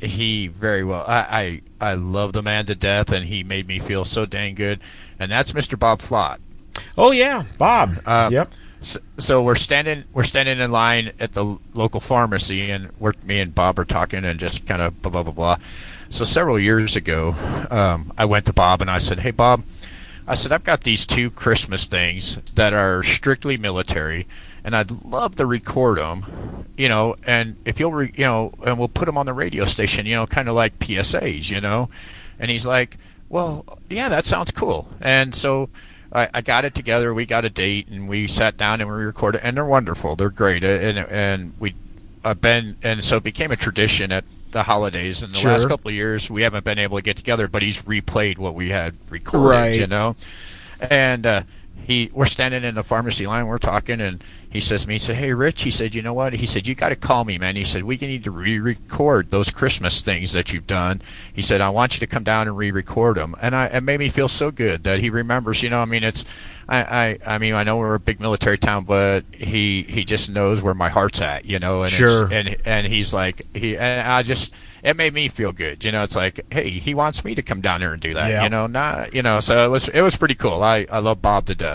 [0.00, 1.04] he very well.
[1.06, 4.54] I, I I love the man to death, and he made me feel so dang
[4.54, 4.80] good.
[5.18, 5.78] And that's Mr.
[5.78, 6.38] Bob Flott.
[6.96, 7.96] oh yeah, Bob.
[8.04, 8.52] Uh, yep.
[8.80, 13.54] So, we're standing we're standing in line at the local pharmacy, and we're me and
[13.54, 15.56] Bob are talking and just kind of blah blah blah blah.
[16.10, 17.34] So several years ago,
[17.70, 19.64] um, I went to Bob and I said, "Hey Bob,"
[20.26, 24.26] I said, "I've got these two Christmas things that are strictly military,
[24.64, 28.78] and I'd love to record them, you know, and if you'll, re- you know, and
[28.78, 31.88] we'll put them on the radio station, you know, kind of like PSAs, you know."
[32.38, 32.96] And he's like,
[33.28, 35.68] "Well, yeah, that sounds cool." And so
[36.12, 37.12] I, I got it together.
[37.12, 39.42] We got a date, and we sat down and we recorded.
[39.44, 40.16] And they're wonderful.
[40.16, 40.64] They're great.
[40.64, 41.74] And and we,
[42.24, 45.22] I've been, and so it became a tradition at the holidays.
[45.22, 45.52] In the Sure.
[45.52, 48.54] last couple of years, we haven't been able to get together, but he's replayed what
[48.54, 49.48] we had recorded.
[49.48, 49.78] Right.
[49.78, 50.16] You know,
[50.90, 51.42] and uh,
[51.84, 54.98] he we're standing in the pharmacy line, we're talking, and he says to me, he
[54.98, 57.38] said, "Hey, Rich," he said, "You know what?" He said, "You got to call me,
[57.38, 61.00] man." He said, "We need to re-record those Christmas things that you've done."
[61.32, 64.00] He said, "I want you to come down and re-record them," and I it made
[64.00, 65.62] me feel so good that he remembers.
[65.62, 66.24] You know, I mean, it's
[66.68, 70.30] I I, I mean, I know we're a big military town, but he he just
[70.30, 71.44] knows where my heart's at.
[71.44, 72.24] You know, and Sure.
[72.24, 75.84] it's, and and he's like he and I just it made me feel good.
[75.84, 78.30] You know, it's like, hey, he wants me to come down there and do that.
[78.30, 78.44] Yeah.
[78.44, 80.62] You know, not you know, so it was it was pretty cool.
[80.62, 81.67] I I love Bob to death.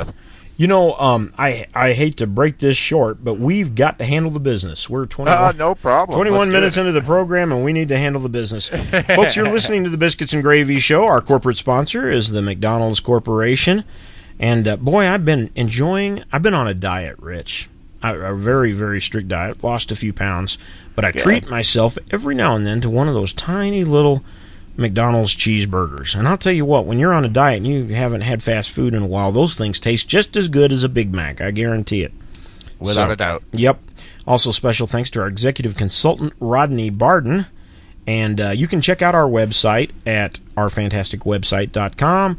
[0.55, 4.29] You know, um, I I hate to break this short, but we've got to handle
[4.31, 4.87] the business.
[4.87, 6.15] We're 21, Uh, no problem.
[6.15, 8.69] 21 minutes into the program, and we need to handle the business.
[9.15, 11.05] Folks, you're listening to the Biscuits and Gravy Show.
[11.05, 13.83] Our corporate sponsor is the McDonald's Corporation.
[14.39, 17.69] And uh, boy, I've been enjoying, I've been on a diet, Rich.
[18.03, 19.63] A, a very, very strict diet.
[19.63, 20.59] Lost a few pounds.
[20.95, 24.23] But I treat myself every now and then to one of those tiny little
[24.75, 26.15] McDonald's cheeseburgers.
[26.17, 28.71] And I'll tell you what, when you're on a diet and you haven't had fast
[28.71, 31.41] food in a while, those things taste just as good as a Big Mac.
[31.41, 32.11] I guarantee it.
[32.79, 33.43] without So- a doubt.
[33.53, 33.79] Yep.
[34.27, 37.45] Also, special thanks to our executive consultant, Rodney Barden.
[38.07, 42.37] And uh, you can check out our website at ourfantasticwebsite.com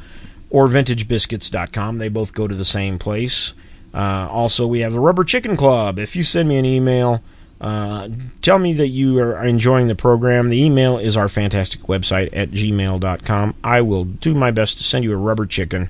[0.51, 1.99] or vintagebiscuits.com.
[1.99, 3.55] They both go to the same place.
[3.93, 5.99] Uh, also, we have the Rubber Chicken Club.
[5.99, 7.23] If you send me an email,
[7.61, 8.09] uh,
[8.43, 10.49] tell me that you are enjoying the program.
[10.49, 13.55] The email is our fantastic website at gmail.com.
[13.65, 15.89] I will do my best to send you a rubber chicken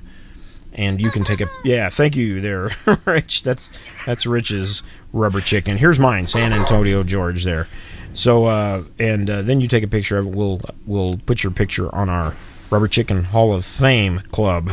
[0.77, 2.69] and you can take a yeah thank you there
[3.05, 3.43] rich.
[3.43, 5.77] That's that's rich's rubber chicken.
[5.77, 7.67] Here's mine san antonio george there.
[8.13, 10.35] So uh and uh, then you take a picture of it.
[10.35, 12.33] We'll we'll put your picture on our
[12.69, 14.69] rubber chicken hall of fame club.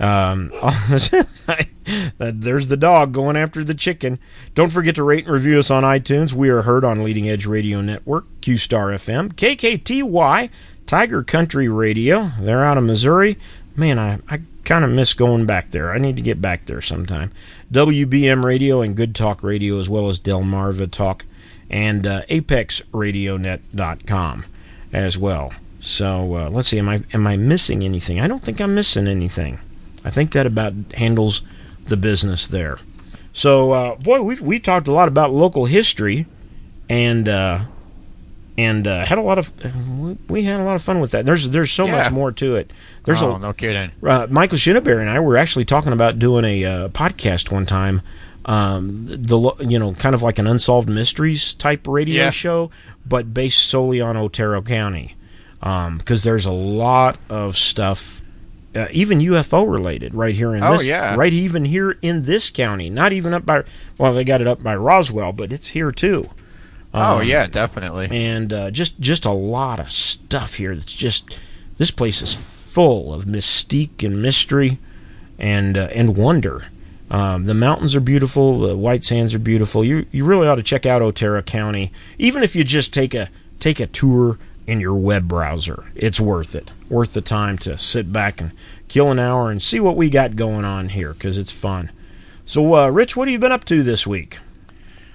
[0.00, 0.50] Um,
[2.18, 4.18] there's the dog going after the chicken.
[4.54, 6.32] Don't forget to rate and review us on iTunes.
[6.32, 10.50] We are heard on Leading Edge Radio Network, Q Star FM, KKTY,
[10.86, 12.30] Tiger Country Radio.
[12.40, 13.38] They're out of Missouri.
[13.76, 15.92] Man, I, I kind of miss going back there.
[15.92, 17.30] I need to get back there sometime.
[17.72, 21.24] WBM Radio and Good Talk Radio, as well as Delmarva Talk
[21.70, 24.44] and uh, ApexRadioNet.com
[24.92, 25.52] as well.
[25.80, 26.78] So uh, let's see.
[26.78, 28.20] Am I am I missing anything?
[28.20, 29.58] I don't think I'm missing anything.
[30.04, 31.42] I think that about handles
[31.86, 32.78] the business there.
[33.32, 36.26] So, uh, boy, we we talked a lot about local history,
[36.88, 37.60] and uh,
[38.56, 39.50] and uh, had a lot of
[40.30, 41.24] we- had a lot of fun with that.
[41.26, 41.92] There's there's so Yeah.
[42.02, 42.72] much more to it.
[43.04, 43.90] There's oh, a no kidding.
[44.06, 48.00] uh, Michael Shinabery and I were actually talking about doing a uh, podcast one time.
[48.46, 52.30] Um, the you know kind of like an unsolved mysteries type radio Yeah.
[52.30, 52.70] show,
[53.06, 55.16] but based solely on Otero County,
[55.60, 58.20] because there's a lot of stuff,
[58.74, 61.14] uh, even UFO related, right here in Oh, this, yeah.
[61.16, 62.90] right even here in this county.
[62.90, 63.64] Not even up by
[63.98, 66.28] well, they got it up by Roswell, but it's here too
[66.92, 68.08] oh Um, yeah, definitely.
[68.10, 70.74] and uh, just just a lot of stuff here.
[70.74, 71.40] That's just
[71.76, 72.34] this place is
[72.72, 74.78] full of mystique and mystery,
[75.38, 76.64] and uh, and wonder.
[77.10, 78.60] Um, the mountains are beautiful.
[78.60, 79.84] The white sands are beautiful.
[79.84, 83.28] You you really ought to check out Otero County, even if you just take a
[83.60, 85.84] take a tour in your web browser.
[85.94, 86.72] It's worth it.
[86.90, 88.52] Worth the time to sit back and
[88.88, 91.90] kill an hour and see what we got going on here because it's fun.
[92.44, 94.38] So, uh, Rich, what have you been up to this week?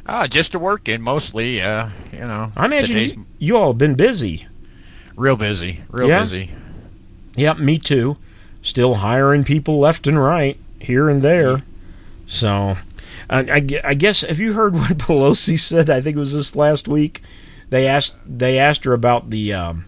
[0.08, 1.62] Ah, just to working mostly.
[1.62, 4.48] Uh, you know, I imagine you, you all have been busy.
[5.16, 6.22] real busy, real Yeah?
[6.22, 6.50] busy.
[7.36, 8.18] Yep, me too.
[8.64, 11.62] Still hiring people left and right, here and there.
[12.26, 12.78] So,
[13.30, 15.90] I, I I guess have you heard what Pelosi said?
[15.90, 17.22] I think it was this last week.
[17.70, 19.86] They asked they asked her about the, um,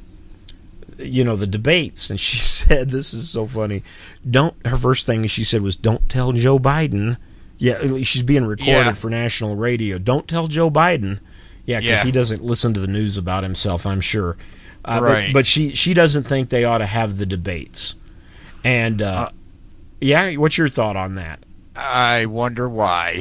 [1.03, 3.83] you know, the debates, and she said, "This is so funny."
[4.29, 7.17] Don't her first thing she said was, "Don't tell Joe Biden."
[7.57, 8.93] Yeah, she's being recorded Yeah.
[8.93, 9.99] for national radio.
[9.99, 11.19] Don't tell Joe Biden.
[11.65, 12.03] Yeah, because Yeah.
[12.05, 13.85] he doesn't listen to the news about himself.
[13.85, 14.35] I'm sure.
[14.83, 15.33] Uh, but- Right.
[15.33, 17.93] But, she she doesn't think they ought to have the debates.
[18.63, 19.29] And uh,
[19.99, 21.39] yeah, what's your thought on that?
[21.75, 23.19] I wonder why.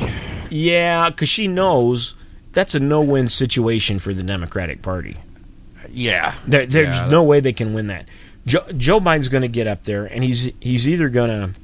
[0.49, 2.14] Yeah, because she knows
[2.53, 5.16] that's a no-win situation for the Democratic Party.
[5.92, 7.09] Yeah, There, there's Yeah.
[7.11, 8.07] no way they can win that.
[8.46, 11.61] Joe, Joe Biden's going to get up there, and he's he's either going to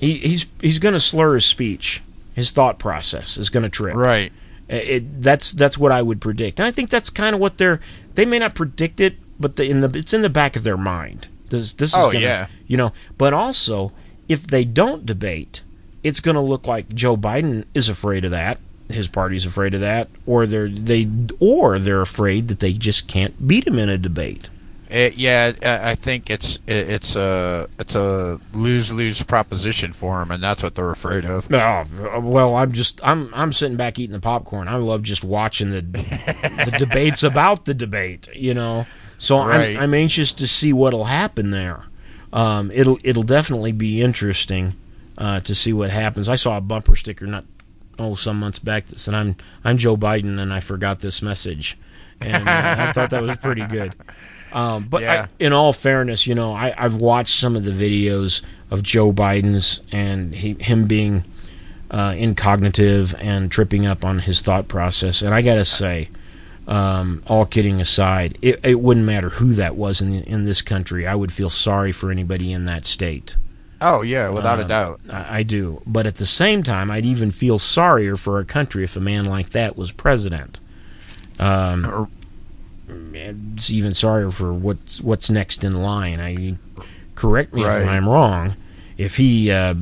[0.00, 2.02] he, he's he's going to slur his speech,
[2.34, 3.94] his thought process is going to trip.
[3.96, 4.32] right.
[4.70, 7.80] It, that's that's what I would predict, and I think that's kind of what they're.
[8.14, 10.76] They may not predict it, but the, in the it's in the back of their
[10.76, 11.26] mind.
[11.48, 12.46] This this is Oh, gonna, yeah.
[12.66, 12.92] you know.
[13.16, 13.92] But also,
[14.28, 15.62] if they don't debate,
[16.04, 18.58] it's going to look like Joe Biden is afraid of that.
[18.88, 21.08] His party's afraid of that, or they're they
[21.40, 24.48] or they're afraid that they just can't beat him in a debate.
[24.90, 30.42] It, yeah, I think it's it's a it's a lose lose proposition for him, and
[30.42, 31.52] that's what they're afraid of.
[31.52, 34.66] Oh, well, I'm just I'm I'm sitting back eating the popcorn.
[34.66, 38.28] I love just watching the the debates about the debate.
[38.34, 38.86] You know,
[39.18, 39.76] so right.
[39.76, 41.82] I'm I'm anxious to see what'll happen there.
[42.32, 44.74] Um, it'll it'll definitely be interesting
[45.18, 46.30] uh, to see what happens.
[46.30, 47.44] I saw a bumper sticker not
[47.98, 51.76] oh some months back that said I'm I'm Joe Biden and I forgot this message,
[52.20, 53.94] and uh, I thought that was pretty good.
[54.52, 55.26] Um, but yeah.
[55.26, 59.12] I, in all fairness, you know, I, have watched some of the videos of Joe
[59.12, 61.24] Biden's and he, him being
[61.90, 65.22] uh, incognitive and tripping up on his thought process.
[65.22, 66.08] And I got to say,
[66.66, 71.06] um, all kidding aside, it, it, wouldn't matter who that was in in this country.
[71.06, 73.36] I would feel sorry for anybody in that state.
[73.80, 75.00] Oh yeah, without uh, a doubt.
[75.12, 78.82] I, I, do, but at the same time, I'd even feel sorrier for a country
[78.82, 80.58] if a man like that was president.
[81.38, 82.10] Um,
[83.14, 86.20] it's even sorrier for what's what's next in line.
[86.20, 86.58] I
[87.14, 87.82] correct me right.
[87.82, 88.56] if I'm wrong.
[88.96, 89.74] If he uh,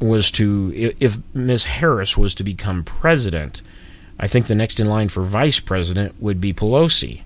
[0.00, 3.62] was to, if Miss Harris was to become president,
[4.18, 7.22] I think the next in line for vice president would be Pelosi.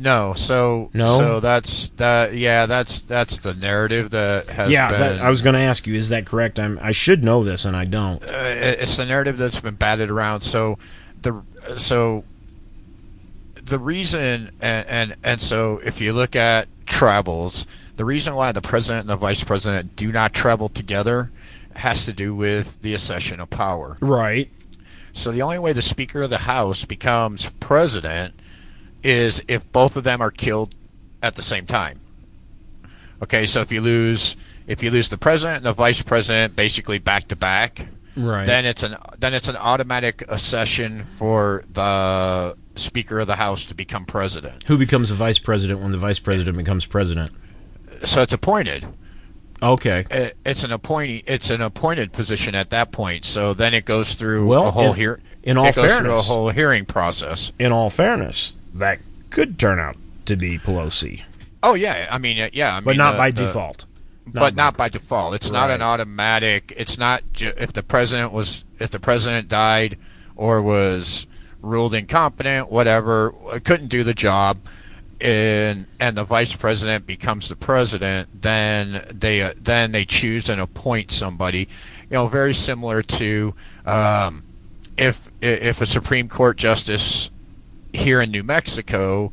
[0.00, 2.32] No, so no, so that's that.
[2.34, 4.70] Yeah, that's that's the narrative that has.
[4.70, 6.60] Yeah, been, that, I was going to ask you, is that correct?
[6.60, 8.22] I'm I should know this, and I don't.
[8.22, 10.42] Uh, it's the narrative that's been batted around.
[10.42, 10.78] So
[11.22, 11.42] the
[11.76, 12.24] so
[13.68, 18.62] the reason, and, and, and so if you look at travels, the reason why the
[18.62, 21.30] president and the vice president do not travel together
[21.76, 23.96] has to do with the accession of power.
[24.00, 24.50] Right.
[25.12, 28.37] So the only way the Speaker of the House becomes president
[29.02, 30.74] is if both of them are killed
[31.22, 32.00] at the same time.
[33.22, 36.98] Okay, so if you lose if you lose the president and the vice president basically
[36.98, 38.46] back to back, right.
[38.46, 43.74] then it's an then it's an automatic accession for the Speaker of the House to
[43.74, 44.62] become president.
[44.64, 47.30] Who becomes the vice president when the vice president becomes president?
[48.04, 48.86] So it's appointed.
[49.60, 50.04] Okay.
[50.46, 51.24] It's an appointee.
[51.26, 53.24] It's an appointed position at that point.
[53.24, 55.22] So then it goes through well, a whole hearing.
[55.42, 57.52] In all it goes fairness, through a whole hearing process.
[57.58, 58.98] In all fairness, that
[59.30, 61.22] could turn out to be Pelosi.
[61.62, 63.86] Oh yeah, I mean yeah, I mean, but not uh, by the, default.
[64.26, 65.34] Not but by, not by default.
[65.34, 65.58] It's right.
[65.58, 66.72] not an automatic.
[66.76, 69.96] It's not ju- if the president was if the president died
[70.36, 71.26] or was
[71.60, 74.58] ruled incompetent, whatever, couldn't do the job,
[75.20, 80.60] and and the vice president becomes the president, then they uh, then they choose and
[80.60, 84.44] appoint somebody, you know, very similar to um,
[84.96, 87.30] if if a Supreme Court justice
[87.92, 89.32] here in New Mexico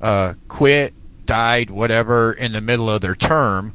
[0.00, 0.94] uh, quit,
[1.26, 3.72] died, whatever, in the middle of their term,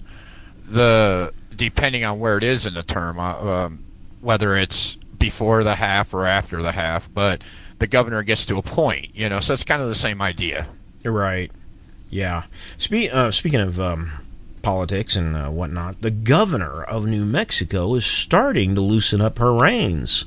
[0.63, 3.83] the depending on where it is in the term, uh, um,
[4.21, 7.43] whether it's before the half or after the half, but
[7.79, 9.15] the governor gets to appoint.
[9.15, 10.67] You know, so it's kind of the same idea.
[11.05, 11.51] Right.
[12.09, 12.43] Yeah.
[12.77, 14.11] Spe- uh, speaking of um,
[14.61, 19.53] politics and uh, whatnot, the governor of New Mexico is starting to loosen up her
[19.53, 20.25] reins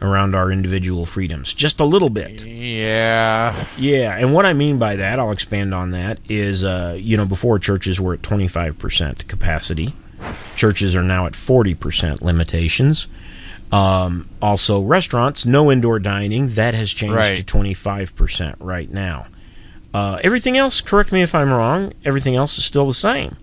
[0.00, 2.44] around our individual freedoms just a little bit.
[2.44, 3.54] Yeah.
[3.76, 7.26] Yeah, and what I mean by that, I'll expand on that, is uh, you know,
[7.26, 9.94] before churches were at 25% capacity,
[10.56, 13.08] churches are now at 40% limitations.
[13.70, 16.48] Um, also, restaurants, no indoor dining.
[16.50, 17.36] That has changed right.
[17.36, 19.26] to 25% right now.
[19.92, 23.36] Uh, everything else, correct me if I'm wrong, everything else is still the same.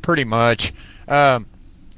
[0.00, 0.72] Pretty much.
[1.08, 1.46] Um,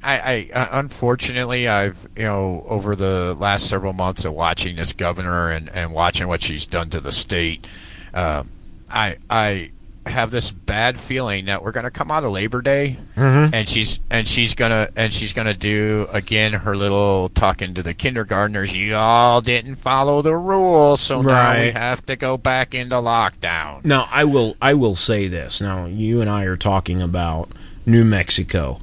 [0.04, 4.92] I, I, uh, unfortunately, I've you know over the last several months of watching this
[4.92, 7.68] governor and, and watching what she's done to the state,
[8.12, 8.44] uh,
[8.90, 9.70] I I
[10.06, 13.54] have this bad feeling that we're going to come out of Labor Day, mm-hmm.
[13.54, 17.94] and she's and she's gonna and she's gonna do again her little talking to the
[17.94, 18.76] kindergartners.
[18.76, 21.32] You all didn't follow the rules, so right.
[21.32, 23.84] now we have to go back into lockdown.
[23.84, 25.62] Now I will I will say this.
[25.62, 27.48] Now you and I are talking about
[27.86, 28.80] New Mexico,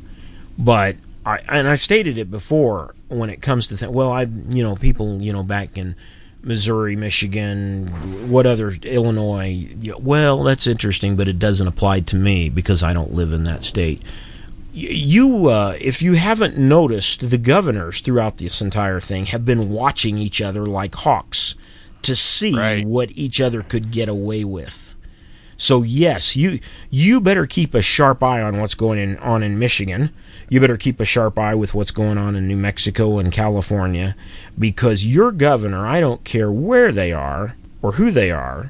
[0.58, 4.64] but I and I've stated it before when it comes to th- well I you
[4.64, 5.96] know people you know back in
[6.44, 7.88] Missouri, Michigan,
[8.30, 9.68] what other Illinois?
[10.00, 13.64] Well, that's interesting, but it doesn't apply to me because I don't live in that
[13.64, 14.02] state.
[14.74, 20.18] You, uh, if you haven't noticed, the governors throughout this entire thing have been watching
[20.18, 21.56] each other like hawks
[22.04, 22.86] to see right.
[22.86, 24.96] what each other could get away with.
[25.58, 30.12] So yes, you you better keep a sharp eye on what's going on in Michigan
[30.52, 34.18] you better keep a sharp eye with what's going on in New Mexico and California
[34.60, 38.70] because your governor, I don't care where they are or who they are,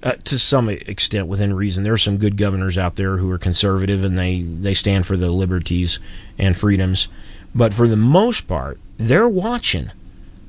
[0.00, 1.82] uh, to some extent within reason.
[1.82, 5.16] There are some good governors out there who are conservative and they, they stand for
[5.16, 5.98] the liberties
[6.38, 7.08] and freedoms.
[7.52, 9.90] But for the most part, they're watching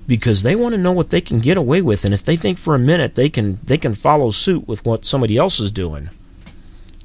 [0.07, 2.59] because they want to know what they can get away with and if they think
[2.59, 6.09] for a minute they can they can follow suit with what somebody else is doing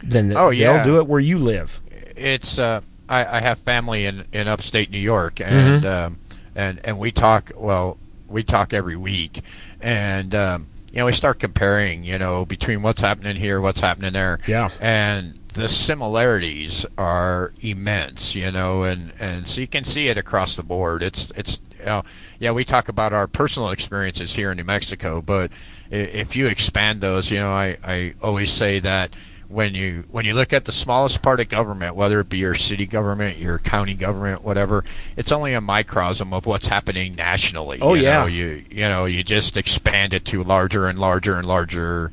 [0.03, 1.81] then Oh, they'll do it where you live.
[2.17, 5.53] it's uh, I, I have family in, in upstate New York, Mm-hmm.
[5.55, 6.19] and um,
[6.55, 7.51] and and we talk.
[7.57, 9.41] Well, we talk every week,
[9.81, 12.05] and um, you know we start comparing.
[12.05, 14.39] You know between what's happening here, what's happening there.
[14.49, 14.71] Yeah.
[14.81, 18.35] and the similarities are immense.
[18.35, 21.03] You know, and and so you can see it across the board.
[21.03, 21.61] It's it's.
[21.81, 22.03] You know,
[22.39, 25.53] yeah, we talk about our personal experiences here in New Mexico, but
[25.91, 29.15] if you expand those, you know, I, I always say that
[29.55, 32.55] when you when you look at the smallest part of government, whether it be your
[32.55, 34.85] city government, your county government, whatever,
[35.17, 37.79] it's only a microcosm of what's happening nationally.
[37.81, 38.21] Oh, you yeah.
[38.21, 42.11] know, you you know you just expand it to larger and larger and larger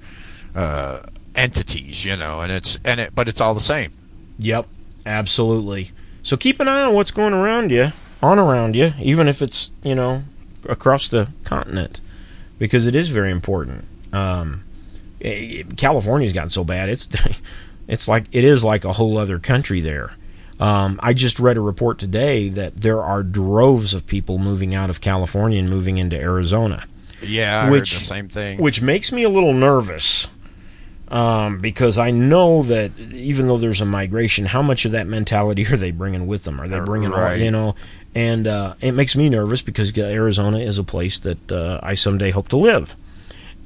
[0.56, 1.02] uh,
[1.36, 2.06] entities.
[2.06, 3.92] You know, and it's and it but it's all the same.
[4.38, 4.68] Yep,
[5.06, 5.90] absolutely.
[6.22, 7.88] So keep an eye on what's going around you,
[8.22, 10.22] on around you, even if it's you know
[10.70, 12.02] across the continent,
[12.60, 13.86] because it is very important.
[14.14, 14.64] Um,
[15.78, 17.08] California's gotten so bad; it's
[17.88, 20.12] it's like it is like a whole other country there.
[20.60, 24.90] Um, I just read a report today that there are droves of people moving out
[24.92, 26.86] of California and moving into Arizona
[27.24, 28.60] Yeah, I Which- heard the same thing.
[28.60, 30.28] which makes me a little nervous
[31.08, 35.66] um, because I know that even though there's a migration, how much of that mentality
[35.72, 36.62] are they bringing with them?
[36.62, 37.40] Are they bringing, all, Right.
[37.40, 37.76] you know?
[38.14, 42.30] And uh, it makes me nervous because Arizona is a place that uh, I someday
[42.32, 42.96] hope to live,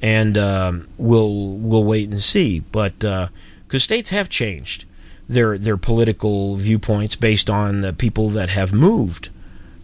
[0.02, 2.60] and um, we'll we'll wait and see.
[2.60, 4.86] But because states have changed
[5.28, 9.30] their their political viewpoints based on the people that have moved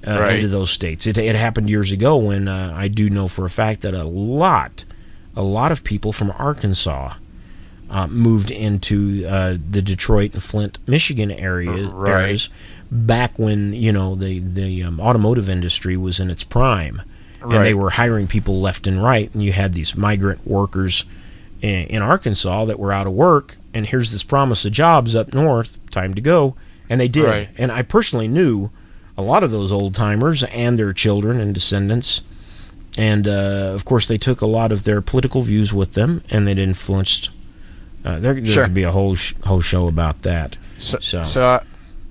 [0.07, 0.35] uh, Right.
[0.35, 1.05] into those states.
[1.07, 4.03] It, it happened years ago when uh, I do know for a fact that a
[4.03, 4.83] lot,
[5.35, 7.13] a lot of people from Arkansas
[7.89, 12.11] uh, moved into uh, the Detroit and Flint, Michigan area Right.
[12.23, 12.49] areas
[12.91, 17.01] back when you know the the um, automotive industry was in its prime,
[17.41, 21.05] and they were hiring people left and right, and you had these migrant workers
[21.61, 25.33] in, in Arkansas that were out of work, and here's this promise of jobs up
[25.33, 26.55] north, time to go,
[26.89, 27.25] and they did.
[27.25, 27.49] Right.
[27.57, 28.69] And I personally knew
[29.17, 32.21] a lot of those old timers and their children and descendants.
[32.97, 36.47] And uh, of course, they took a lot of their political views with them, and
[36.49, 37.29] it influenced.
[38.03, 38.63] Uh, there there Sure.
[38.65, 40.57] could be a whole sh- whole show about that.
[40.77, 41.59] So, So- so, uh,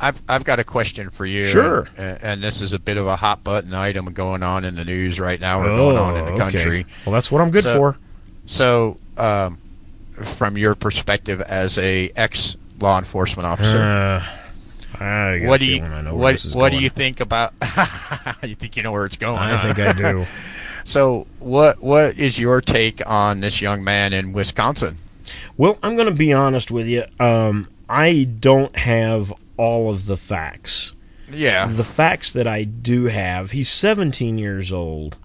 [0.00, 1.44] I've I've got a question for you.
[1.44, 1.86] Sure.
[1.96, 4.84] And, and this is a bit of a hot button item going on in the
[4.84, 6.58] news right now, or going on in the Oh, okay.
[6.58, 6.86] country.
[7.04, 7.96] Well, that's what I'm good So- for.
[8.46, 9.58] So, um,
[10.14, 14.24] from your perspective as a ex law enforcement officer, Uh,
[15.02, 17.52] I got what do you feeling I know where what what do you think about?
[18.42, 19.38] you think you know where it's going?
[19.38, 19.72] I huh?
[19.74, 20.24] think I do.
[20.82, 24.96] So, what what is your take on this young man in Wisconsin?
[25.58, 27.04] Well, I'm going to be honest with you.
[27.20, 30.94] Um, I don't have all of the facts.
[31.32, 35.18] Yeah, The facts that I do have, he's 17 years old.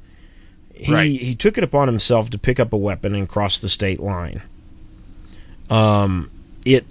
[0.76, 1.20] He Right.
[1.20, 4.42] he took it upon himself to pick up a weapon and cross the state line.
[5.70, 6.30] Um,
[6.66, 6.86] it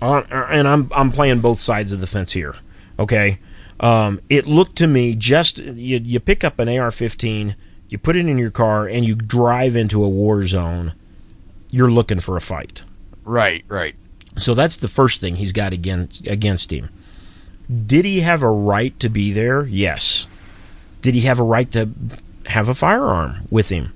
[0.00, 2.54] on, and I'm I'm playing both sides of the fence here.
[2.98, 3.38] Okay,
[3.80, 7.54] um, it looked to me just you you pick up an AR-15,
[7.88, 10.92] you put it in your car, and you drive into a war zone.
[11.70, 12.82] You're looking for a fight.
[13.24, 13.94] right, right.
[14.38, 16.90] So that's the first thing he's got against against him.
[17.86, 19.62] Did he have a right to be there?
[19.64, 20.26] Yes.
[21.02, 21.90] Did he have a right to
[22.46, 23.92] have a firearm with him?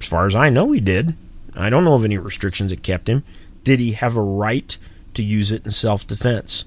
[0.00, 1.16] As far as I know, he did.
[1.54, 3.22] I don't know of any restrictions that kept him.
[3.62, 4.76] Did he have a right
[5.14, 6.64] to use it in self defense?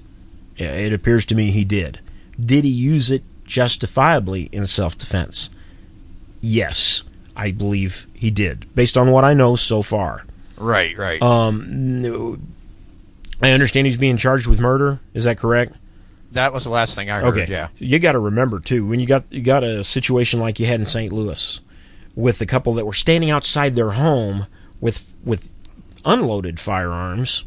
[0.56, 2.00] It appears to me he did.
[2.42, 5.50] Did he use it justifiably in self defense?
[6.40, 7.04] Yes,
[7.36, 10.24] I believe he did, based on what I know so far.
[10.56, 11.20] Right, right.
[11.22, 12.00] Um,
[13.40, 15.00] I understand he's being charged with murder.
[15.14, 15.74] Is that correct?
[16.32, 17.38] that was the last thing I heard.
[17.38, 17.46] Okay.
[17.50, 17.68] Yeah.
[17.78, 20.78] You got to remember too when you got you got a situation like you had
[20.78, 21.10] in St.
[21.10, 21.60] Louis
[22.14, 24.44] with the couple that were standing outside their home
[24.80, 25.50] with with
[26.04, 27.44] unloaded firearms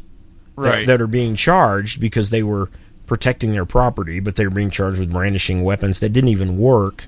[0.56, 0.86] that, Right.
[0.86, 2.70] that are being charged because they were
[3.06, 7.06] protecting their property, but they were being charged with brandishing weapons that didn't even work.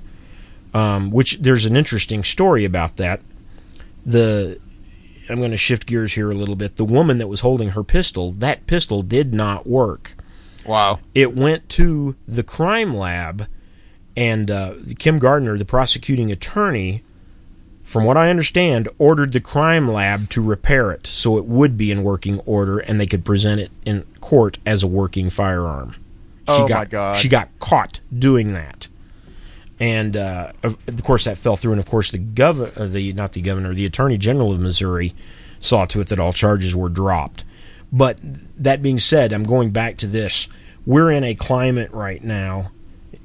[0.73, 3.21] Um, which there's an interesting story about that.
[4.07, 4.59] The
[5.29, 6.77] I'm going to shift gears here a little bit.
[6.77, 10.17] The woman that was holding her pistol, that pistol did not work
[10.67, 11.01] Wow.
[11.15, 13.47] it went to the crime lab,
[14.17, 17.03] and uh, Kim Gardner, the prosecuting attorney,
[17.83, 21.91] from what I understand, ordered the crime lab to repair it so it would be
[21.91, 25.97] in working order and they could present it in court as a working firearm.
[26.49, 27.17] Oh, my God.
[27.19, 28.89] She got caught doing that.
[29.81, 31.73] And uh, of, course, that fell through.
[31.73, 35.13] And of course, the gov, uh, the not the governor, the attorney general of Missouri,
[35.59, 37.45] saw to it that all charges were dropped.
[37.93, 38.19] But
[38.57, 40.49] that being said, I'm going back to this.
[40.87, 42.71] We're in a climate right now.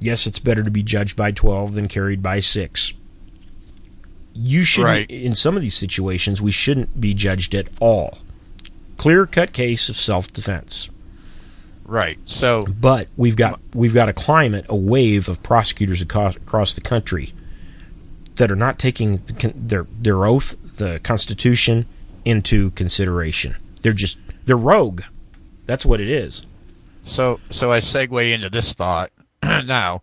[0.00, 2.94] Yes, it's better to be judged by 12 than carried by 6.
[4.34, 5.10] You should, Right.
[5.10, 8.18] in some of these situations, we shouldn't be judged at all.
[8.96, 10.89] clear cut case of self defense.
[11.90, 12.20] Right.
[12.24, 16.80] So, But we've got we've got a climate, a wave of prosecutors across, across the
[16.80, 17.32] country
[18.36, 21.86] that are not taking the their their oath, the Constitution,
[22.24, 23.56] into consideration.
[23.82, 25.02] They're just they're rogue.
[25.66, 26.46] That's what it is.
[27.02, 29.10] so, so I segue into this thought
[29.42, 30.02] now.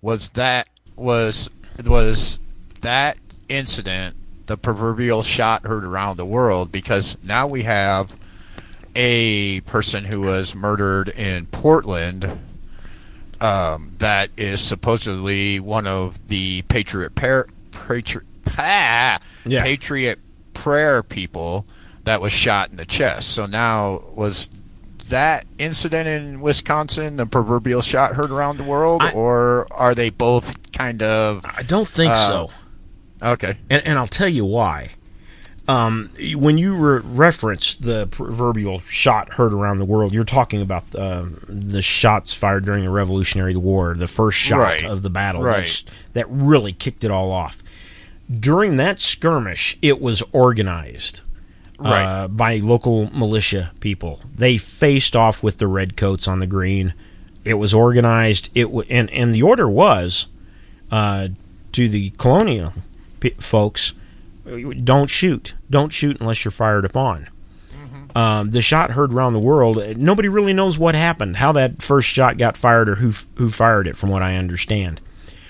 [0.00, 1.50] Was that was
[1.84, 2.38] was
[2.80, 4.14] that incident
[4.46, 6.70] the proverbial shot heard around the world?
[6.70, 8.16] Because now we have
[8.96, 12.38] a person who was murdered in Portland.
[13.40, 18.24] Um, that is supposedly one of the Patriot Prayer, Patriot,
[18.58, 19.62] ah, Yeah.
[19.62, 20.18] Patriot
[20.54, 21.66] Prayer people
[22.04, 23.30] that was shot in the chest.
[23.32, 24.48] So now was
[25.08, 30.08] that incident in Wisconsin the proverbial shot heard around the world, I- or are they
[30.10, 32.50] both kind of I don't think Uh, so.
[33.22, 33.54] okay?
[33.68, 34.90] and, and I'll tell you why.
[35.66, 40.84] Um, when you re- reference the proverbial shot heard around the world, you're talking about
[40.94, 44.84] um the shots fired during the Revolutionary War, the first shot Right.
[44.84, 45.82] of the battle Right.
[46.12, 47.62] that really kicked it all off.
[48.40, 51.22] During that skirmish, it was organized
[51.78, 52.04] Right.
[52.04, 54.20] uh, by local militia people.
[54.36, 56.92] They faced off with the redcoats on the green.
[57.44, 58.50] It was organized.
[58.54, 60.26] It w- and and the order was
[60.90, 61.28] uh,
[61.72, 62.74] to the colonial
[63.20, 63.94] p- folks:
[64.44, 67.28] don't shoot, don't shoot unless you're fired upon.
[68.16, 69.82] Um, the shot heard around the world.
[69.96, 73.88] Nobody really knows what happened, how that first shot got fired, or who who fired
[73.88, 73.96] it.
[73.96, 75.00] From what I understand,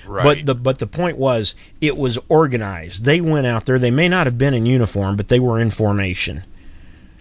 [0.07, 0.25] Right.
[0.25, 3.05] but the but the point was it was organized.
[3.05, 3.79] They went out there.
[3.79, 6.43] They may not have been in uniform, but they were in formation.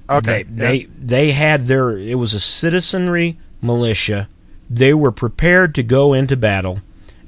[0.10, 0.44] okay.
[0.44, 4.30] They they, they had their it was a citizenry militia.
[4.70, 6.80] They were prepared to go into battle,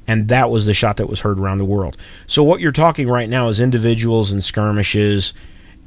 [0.07, 1.97] and that was the shot that was heard around the world.
[2.27, 5.33] So what you're talking right now is individuals and skirmishes,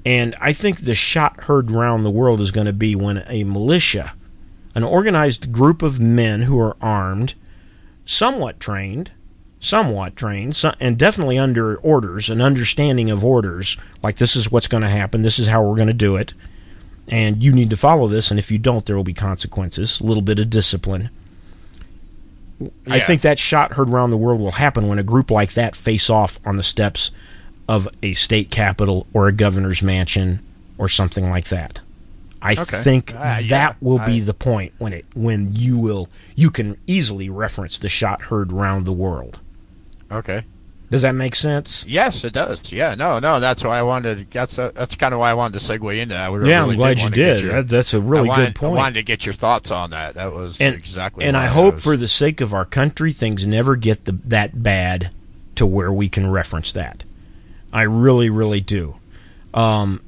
[0.05, 3.45] and I think the shot heard around the world is going to be when a
[3.45, 4.13] militia,
[4.75, 7.35] an organized group of men who are armed,
[8.05, 9.13] somewhat trained,
[9.61, 14.83] somewhat trained, and definitely under orders, an understanding of orders, like this is what's going
[14.83, 16.35] to happen, this is how we're going to do it
[17.09, 20.05] and you need to follow this and if you don't there will be consequences a
[20.05, 21.11] little bit of discipline
[22.91, 25.75] i think that shot heard around the world will happen when a group like that
[25.77, 27.11] face off on the steps
[27.69, 30.41] of a state capitol or a governor's mansion
[30.79, 31.81] or something like that
[32.43, 32.83] i Okay.
[32.83, 33.49] think ah, yeah.
[33.51, 37.79] that will be I- the point when it when you will you can easily reference
[37.79, 39.41] the shot heard around the world
[40.11, 40.43] Okay.
[40.91, 42.73] Does that make sense Yes, it does.
[42.73, 42.95] Yeah.
[42.95, 43.41] No, no.
[43.41, 44.31] That's why I wanted.
[44.31, 46.31] That's that's kind of why I wanted to segue into that.
[46.31, 48.55] I really yeah i'm glad you did your- That- that's a really I wanted, good
[48.57, 50.15] point I wanted to get your thoughts on that.
[50.15, 51.25] That was and exactly.
[51.27, 54.13] and why I hope was- for the sake of our country, things never get the,
[54.25, 55.11] that bad
[55.57, 57.05] to where we can reference that.
[57.73, 58.97] I really, really do.
[59.53, 60.01] Um,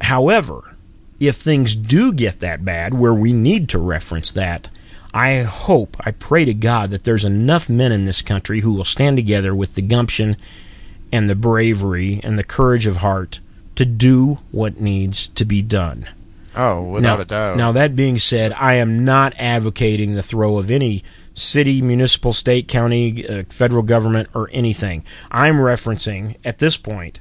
[0.00, 0.76] however,
[1.20, 4.68] if things do get that bad where we need to reference that,
[5.14, 8.84] I hope, I pray to God that there's enough men in this country who will
[8.84, 10.36] stand together with the gumption
[11.12, 13.38] and the bravery and the courage of heart
[13.76, 16.08] to do what needs to be done.
[16.56, 17.56] Oh, without now, a doubt.
[17.56, 22.66] Now, that being said, I am not advocating the throw of any city, municipal, state,
[22.66, 25.04] county, uh, federal government, or anything.
[25.30, 27.20] I'm referencing, at this point,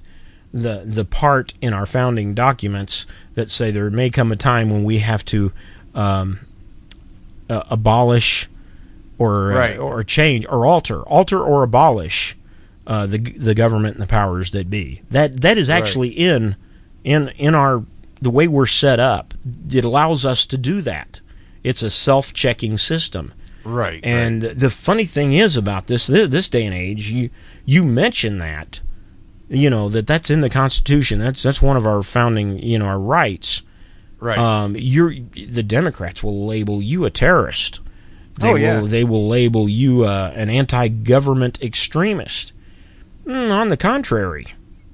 [0.52, 4.84] the, the part in our founding documents that say there may come a time when
[4.84, 5.52] we have to
[5.94, 6.40] um,
[7.54, 8.50] uh, abolish
[9.18, 12.36] or, uh, or change or alter, alter or abolish
[12.88, 15.02] uh, the the government and the powers that be.
[15.12, 15.78] That that is Right.
[15.78, 16.56] actually in
[17.04, 17.84] in in our
[18.22, 19.34] the way we're set up.
[19.72, 21.22] It allows us to do that.
[21.64, 23.34] It's a self-checking system.
[23.64, 24.00] right.
[24.04, 27.30] And the funny thing is about this this day and age, you
[27.66, 28.82] you mention that,
[29.50, 31.20] you know that that's in the Constitution.
[31.20, 33.64] That's that's one of our founding you know our rights.
[34.24, 34.38] Right.
[34.38, 37.80] Um, you're the Democrats will label you a terrorist.
[38.40, 38.82] They Oh, yeah.
[38.82, 42.52] will, they will label you uh, an anti-government extremist.
[43.26, 44.46] Mm, on the contrary,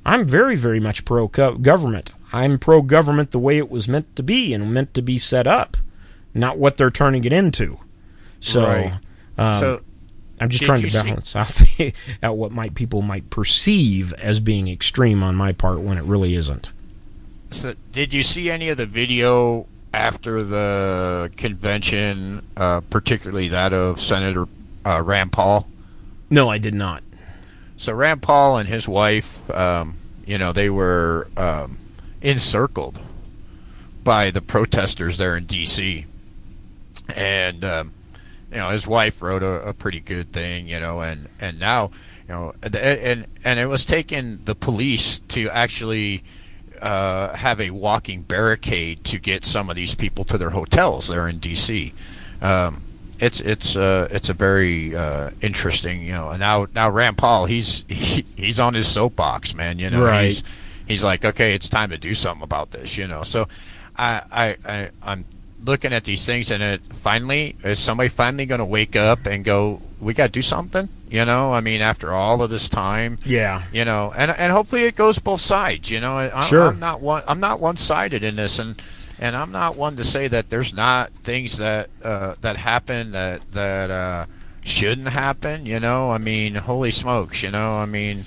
[0.05, 2.11] I'm very very much pro government.
[2.33, 5.47] I'm pro government the way it was meant to be and meant to be set
[5.47, 5.77] up,
[6.33, 7.79] not what they're turning it into.
[8.39, 8.63] So.
[8.65, 8.93] Right.
[9.37, 9.81] Um, so
[10.41, 11.61] I'm just trying to you see- balance out,
[12.23, 16.35] out what might people might perceive as being extreme on my part when it really
[16.35, 16.71] isn't.
[17.51, 23.99] So, did you see any of the video after the convention, uh, particularly that of
[24.01, 24.47] Senator
[24.85, 25.67] uh, Rand Paul?
[26.29, 27.03] No, I did not.
[27.77, 29.95] So Rand Paul and his wife, um,
[30.25, 31.77] you know, they were um,
[32.21, 32.99] encircled
[34.03, 36.05] by the protesters there in D.C.
[37.15, 37.93] And um,
[38.51, 41.91] you know, his wife wrote a, a pretty good thing, you know, and and now,
[42.27, 46.23] you know, and and and it was taking the police to actually
[46.81, 51.27] uh, have a walking barricade to get some of these people to their hotels there
[51.27, 51.93] in D.C.
[52.41, 52.81] Um,
[53.19, 56.31] it's it's uh, it's a very uh, interesting, you know.
[56.37, 59.77] Now now Rand Paul, he's he, he's on his soapbox, man.
[59.79, 60.27] You know, Right.
[60.27, 63.23] he's he's like, okay, it's time to do something about this, you know.
[63.23, 63.47] So
[63.97, 65.25] I I, I I'm
[65.65, 69.43] looking at these things, and it finally is somebody finally going to wake up and
[69.43, 71.51] go, we got to do something, you know.
[71.51, 73.63] I mean, after all of this time, Yeah.
[73.71, 75.89] you know, and and hopefully it goes both sides.
[75.91, 76.67] You know, I, Sure.
[76.67, 77.23] I'm not one.
[77.27, 78.81] I'm not one sided in this, and
[79.19, 83.41] and I'm not one to say that there's not things that uh, that happen that
[83.51, 84.25] that uh,
[84.63, 85.65] shouldn't happen.
[85.65, 88.23] You know, I mean, holy smokes, you know, I mean.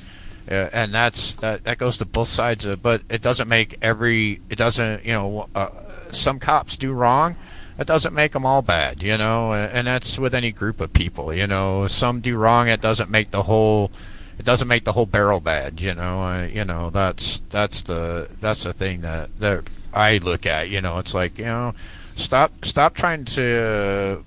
[0.50, 1.62] Uh, and that's that.
[1.64, 2.82] That goes to both sides of.
[2.82, 4.40] But it doesn't make every.
[4.50, 5.04] It doesn't.
[5.04, 5.68] You know, uh,
[6.10, 7.36] some cops do wrong.
[7.78, 9.02] That doesn't make them all bad.
[9.02, 11.32] You know, and, that's with any group of people.
[11.32, 12.68] You know, some do wrong.
[12.68, 13.90] It doesn't make the whole
[14.38, 18.28] it doesn't make the whole barrel bad you know uh, you know that's that's the
[18.40, 19.62] that's the thing that that
[19.92, 21.74] I look at you know it's like you know
[22.16, 24.24] stop stop trying to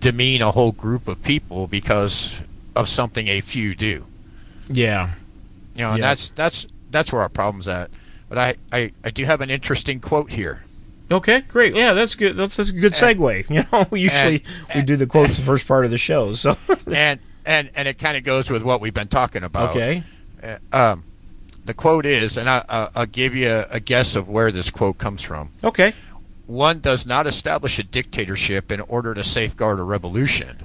[0.00, 2.44] demean a whole group of people because
[2.76, 4.06] of something a few do
[4.68, 5.10] Yeah.
[5.74, 6.08] you know and Yeah.
[6.08, 7.90] that's that's that's where our problem's at
[8.28, 10.62] but I, I I do have an interesting quote here
[11.10, 11.74] Okay, great.
[11.74, 12.36] Yeah, that's good.
[12.36, 13.48] That's, that's a good segue.
[13.50, 14.42] You know, we usually
[14.74, 16.34] we do the quotes the first part of the show.
[16.34, 16.56] So
[16.92, 20.02] and and and it kind of goes with what we've been talking about okay,
[20.72, 21.04] um
[21.64, 24.70] the quote is and I, I- I'll give you a, a guess of where this
[24.70, 25.92] quote comes from okay,
[26.46, 30.56] One does not establish a dictatorship in order to safeguard a revolution.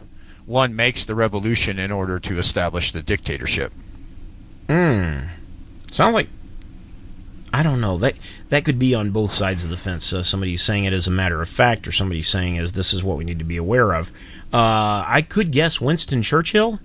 [0.46, 3.72] One makes the revolution in order to establish the dictatorship.
[4.68, 5.20] Hmm.
[5.92, 6.28] sounds like
[7.54, 8.18] I don't know that
[8.50, 10.12] that could be on both sides of the fence.
[10.12, 13.04] Uh, somebody saying it as a matter of fact, or somebody saying as this is
[13.04, 14.10] what we need to be aware of.
[14.52, 16.80] Uh, I could guess Winston Churchill.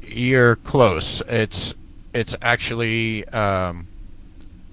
[0.00, 1.20] You're close.
[1.28, 1.74] It's
[2.14, 3.86] it's actually um,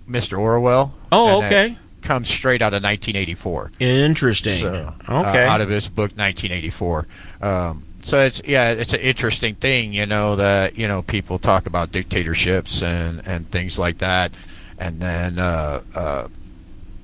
[0.10, 0.39] Mr.
[0.39, 0.93] Orwell.
[1.12, 3.72] Oh, okay, comes straight out of 1984.
[3.80, 4.54] interesting.
[4.54, 7.08] So, uh, okay, out of his book 1984.
[7.41, 11.66] Um, so it's yeah, it's an interesting thing, you know, that you know people talk
[11.66, 14.32] about dictatorships and and things like that,
[14.78, 16.28] and then uh, uh,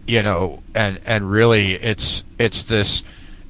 [0.07, 3.03] you know, and and really it's it's this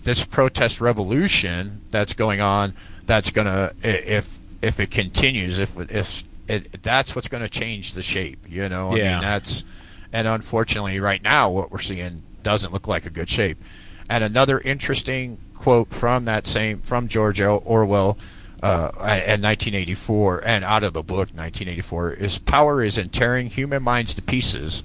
[0.03, 2.73] this protest revolution that's going on
[3.05, 8.01] that's gonna if if it continues if if it, that's what's going to change the
[8.01, 9.11] shape you know i Yeah.
[9.13, 9.63] mean that's
[10.11, 13.57] and unfortunately right now what we're seeing doesn't look like a good shape
[14.09, 18.17] and another interesting quote from that same from george orwell
[18.63, 18.91] uh,
[19.25, 24.13] in 1984 and out of the book 1984 is power is in tearing human minds
[24.13, 24.83] to pieces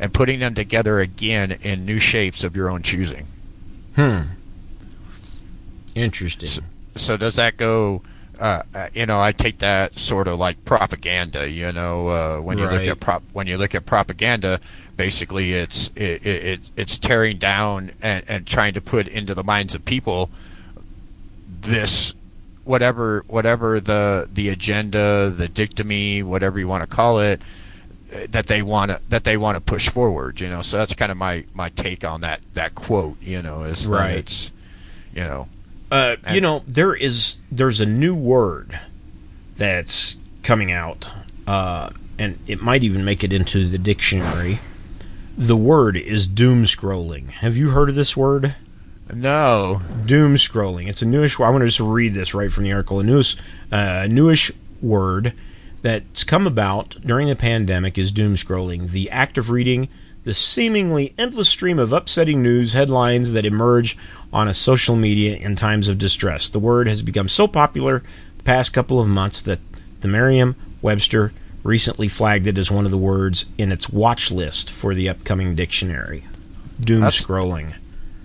[0.00, 3.26] and putting them together again in new shapes of your own choosing.
[3.96, 4.20] Hmm,
[5.94, 6.64] interesting.
[6.94, 8.02] so does that go
[8.38, 12.58] uh, uh, you know I take that sort of like propaganda you know uh, when
[12.58, 14.60] you look at prop when you look at propaganda
[14.96, 19.42] basically it's it, it, it it's tearing down and, and trying to put into the
[19.42, 20.30] minds of people
[21.60, 22.14] this
[22.68, 27.40] whatever whatever the the agenda the dictamy whatever you want to call it
[28.30, 31.10] that they want to that they want to push forward you know so that's kind
[31.10, 34.14] of my my take on that that quote you know is that Right.
[34.16, 34.52] it's
[35.14, 35.48] you know
[35.90, 38.78] Uh, you know, there is there's a new word
[39.56, 41.10] that's coming out,
[41.46, 41.88] uh,
[42.18, 44.58] and it might even make it into the dictionary.
[45.38, 47.30] The word is doom scrolling.
[47.40, 48.54] Have you heard of this word?
[49.14, 50.88] No Doom scrolling.
[50.88, 51.38] It's a newish.
[51.38, 53.00] I want to just read this right from the article.
[53.00, 53.36] A newish,
[53.70, 54.50] uh, newish
[54.80, 55.32] word
[55.82, 58.90] that's come about during the pandemic is doom scrolling.
[58.90, 59.88] The act of reading
[60.24, 63.96] the seemingly endless stream of upsetting news headlines that emerge
[64.32, 66.48] on a social media in times of distress.
[66.48, 68.02] The word has become so popular
[68.36, 69.60] the past couple of months that
[70.00, 71.32] the Merriam-Webster
[71.62, 75.54] recently flagged it as one of the words in its watch list for the upcoming
[75.54, 76.24] dictionary.
[76.80, 77.74] Doom That's- scrolling.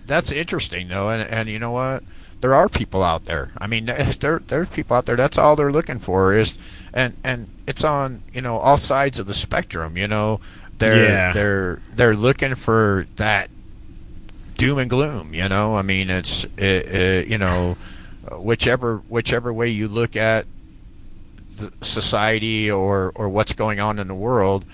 [0.06, 2.04] That's interesting though and and you know what?
[2.42, 3.52] There are people out there.
[3.58, 3.86] I mean
[4.20, 5.16] there there's people out there.
[5.16, 6.58] That's all they're looking for is
[6.94, 10.40] and and it's on you know all sides of the spectrum you know?
[10.78, 11.34] They're Yeah.
[11.34, 13.50] they're they're looking for that
[14.56, 15.76] doom and gloom you know?
[15.78, 17.78] I mean it's it, it, you know
[18.32, 20.46] whichever whichever way you look at
[21.58, 24.66] the society or or what's going on in the world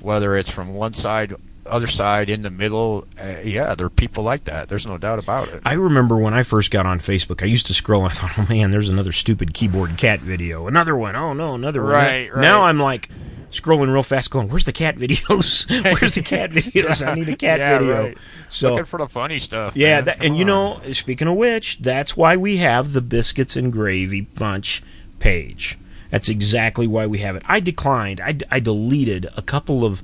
[0.00, 1.34] whether it's from one side
[1.68, 5.22] other side in the middle uh, yeah there are people like that there's no doubt
[5.22, 8.12] about it I remember when I first got on Facebook, I used to scroll and
[8.12, 10.66] I thought, oh man, there's another stupid keyboard cat video.
[10.66, 11.14] Another one.
[11.16, 11.92] Oh no, another one.
[11.92, 12.40] Right, right.
[12.40, 13.08] Now I'm like
[13.50, 15.68] scrolling real fast going, where's the cat videos?
[16.00, 17.06] where's the cat videos?
[17.06, 18.02] I need a cat Yeah, video.
[18.04, 18.18] right.
[18.48, 22.16] So looking for the funny stuff yeah, that, and you know, speaking of which, that's
[22.16, 24.82] why we have the biscuits and gravy bunch
[25.18, 25.78] page.
[26.10, 27.42] That's exactly why we have it.
[27.46, 28.20] I declined.
[28.20, 30.02] I, I deleted a couple of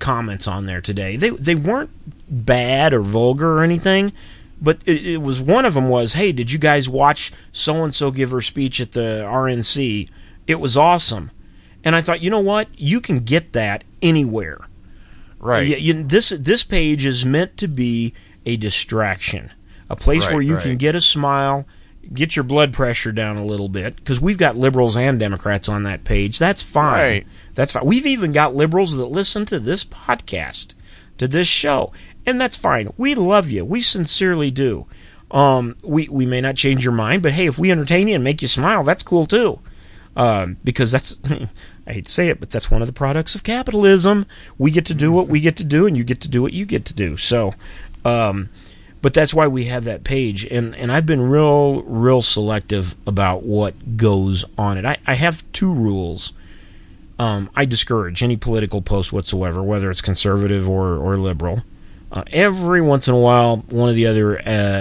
[0.00, 1.16] comments on there today.
[1.16, 1.90] They they weren't
[2.28, 4.12] bad or vulgar or anything,
[4.60, 7.94] but it, it was one of them was, "Hey, did you guys watch so and
[7.94, 10.08] so give her speech at the RNC?
[10.46, 11.30] It was awesome."
[11.82, 12.68] And I thought, you know what?
[12.76, 14.60] You can get that anywhere.
[15.38, 15.66] Right.
[15.66, 18.12] Yeah, you, this this page is meant to be
[18.44, 19.50] a distraction,
[19.88, 20.62] a place Right, where you right.
[20.62, 21.64] can get a smile,
[22.12, 25.84] get your blood pressure down a little bit, because we've got liberals and Democrats on
[25.84, 26.38] that page.
[26.38, 26.92] That's fine.
[26.92, 27.26] Right.
[27.60, 27.84] That's fine.
[27.84, 30.72] We've even got liberals that listen to this podcast,
[31.18, 31.92] to this show,
[32.24, 32.90] and that's fine.
[32.96, 33.66] We love you.
[33.66, 34.86] We sincerely do.
[35.30, 38.24] Um, we we may not change your mind, but hey, if we entertain you and
[38.24, 39.58] make you smile, that's cool too.
[40.16, 41.20] Um, because that's
[41.86, 44.24] I hate to say it, but that's one of the products of capitalism.
[44.56, 46.54] We get to do what we get to do, and you get to do what
[46.54, 47.18] you get to do.
[47.18, 47.52] So,
[48.06, 48.48] um,
[49.02, 53.42] but that's why we have that page, and and I've been real real selective about
[53.42, 54.86] what goes on it.
[54.86, 56.32] I, I have two rules.
[57.20, 61.62] Um, I discourage any political post whatsoever, whether it's conservative or or liberal.
[62.10, 64.40] Uh, every once in a while, one of the other uh,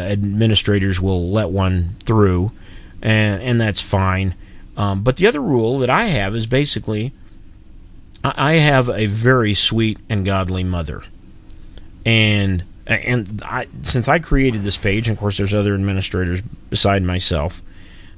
[0.09, 2.53] administrators will let one through,
[3.01, 4.35] and and that's fine.
[4.77, 7.11] Um, but the other rule that I have is basically,
[8.23, 11.03] I have a very sweet and godly mother,
[12.05, 17.03] and and I, since I created this page, and of course there's other administrators beside
[17.03, 17.61] myself,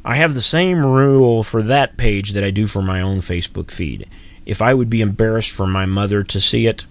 [0.04, 3.72] I have the same rule for that page that I do for my own Facebook
[3.72, 4.08] feed.
[4.46, 6.86] If I would be embarrassed for my mother to see it,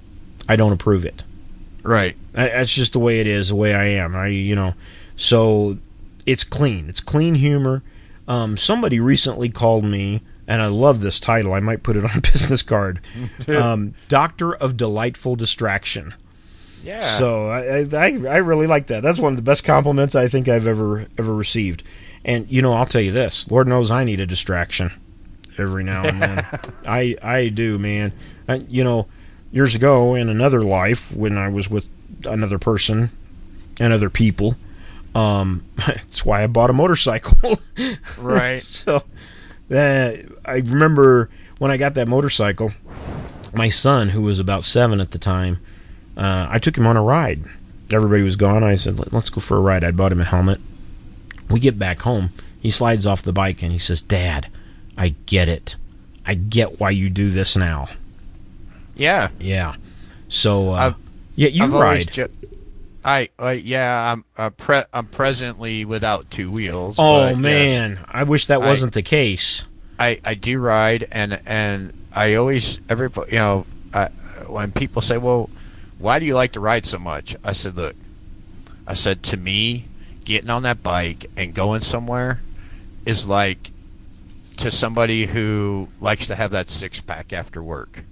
[0.49, 1.25] I don't approve it.
[1.83, 2.17] Right.
[2.35, 4.15] I, that's just the way it is, the way I am.
[4.15, 4.75] I, you know,
[5.17, 5.79] so
[6.27, 6.89] it's clean.
[6.89, 7.83] It's clean humor.
[8.29, 11.53] Um, somebody recently called me, and I love this title.
[11.53, 13.01] I might put it on a business card.
[13.49, 16.15] um, Doctor of Delightful Distraction.
[16.85, 17.03] Yeah.
[17.03, 19.03] So I, I I really like that.
[19.03, 21.83] That's one of the best compliments I think I've ever ever received.
[22.25, 23.51] And you know, I'll tell you this.
[23.51, 24.91] Lord knows I need a distraction
[25.59, 26.47] every now and then.
[26.87, 28.13] I I do, man.
[28.49, 29.07] I, you know,
[29.53, 31.87] years ago in another life when I was with
[32.25, 33.11] another person
[33.79, 34.57] and other people,
[35.15, 37.59] um, that's why I bought a motorcycle.
[38.19, 38.61] Right.
[38.61, 39.03] so
[39.71, 40.13] uh,
[40.45, 42.73] I remember when I got that motorcycle,
[43.55, 45.59] my son, who was about seven at the time,
[46.17, 47.45] uh, I took him on a ride.
[47.91, 48.63] Everybody was gone.
[48.63, 50.61] I said, "Let's go for a ride." I bought him a helmet.
[51.51, 52.31] We get back home.
[52.61, 54.49] He slides off the bike and he says, "Dad,
[54.97, 55.77] I get it.
[56.27, 57.89] I get why you do this now."
[58.95, 59.29] yeah.
[59.39, 59.75] Yeah.
[60.29, 60.93] So, uh,
[61.35, 62.11] yeah, you I've ride.
[62.13, 62.29] ju-
[63.05, 64.13] I uh, yeah.
[64.13, 66.97] I'm uh, pre- I'm presently without two wheels.
[66.99, 69.65] oh but yes, man, I wish that wasn't the case.
[69.99, 74.07] I, I do ride and and I always every you know I,
[74.49, 75.51] when people say well
[75.99, 77.95] why do you like to ride so much I said look
[78.87, 79.85] I said to me
[80.25, 82.41] getting on that bike and going somewhere
[83.07, 83.71] is like
[84.59, 88.05] to somebody who likes to have that six pack after work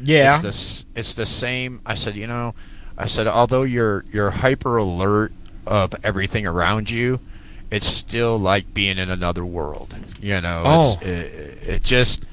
[0.00, 0.36] Yeah.
[0.42, 1.80] it's the it's the same.
[1.84, 2.54] I said, you know,
[2.96, 5.32] I said although you're you're hyper alert
[5.66, 7.20] of everything around you,
[7.70, 9.94] it's still like being in another world.
[10.20, 10.80] You know, Oh.
[10.80, 12.24] it's, it, it just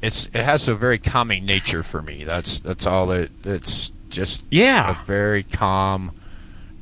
[0.00, 2.24] it's it has a very calming nature for me.
[2.24, 5.00] That's that's all that it's just yeah.
[5.00, 6.12] a very calm.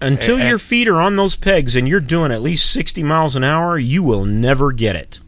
[0.01, 3.37] Until and- your feet are on those pegs and you're doing at least 60 miles
[3.37, 5.21] an hour, you will never get it.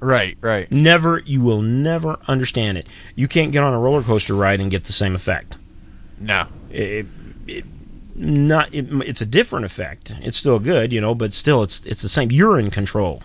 [0.00, 0.70] Right, right.
[0.70, 2.88] Never, you will never understand it.
[3.14, 5.56] You can't get on a roller coaster ride and get the same effect.
[6.20, 6.44] No.
[6.70, 7.06] It,
[7.46, 7.64] it,
[8.14, 10.12] not, it, it's a different effect.
[10.20, 12.30] It's still good, you know, but still, it's it's the same.
[12.30, 13.22] You're in control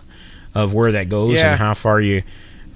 [0.54, 1.52] of where that goes Yeah.
[1.52, 2.22] and how far you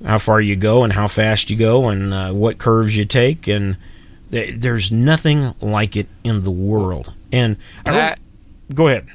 [0.05, 3.47] how far you go and how fast you go and uh, what curves you take
[3.49, 3.77] and
[4.31, 7.13] there's nothing like it in the world.
[7.33, 8.21] And I That
[8.75, 9.07] go ahead.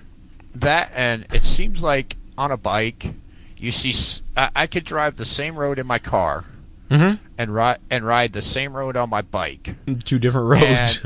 [0.56, 3.14] that and it seems like on a bike
[3.58, 3.94] you see
[4.38, 6.46] I could drive the same road in my car
[6.90, 7.20] Mhm.
[7.38, 11.04] and ride and ride the same road on my bike Two different roads.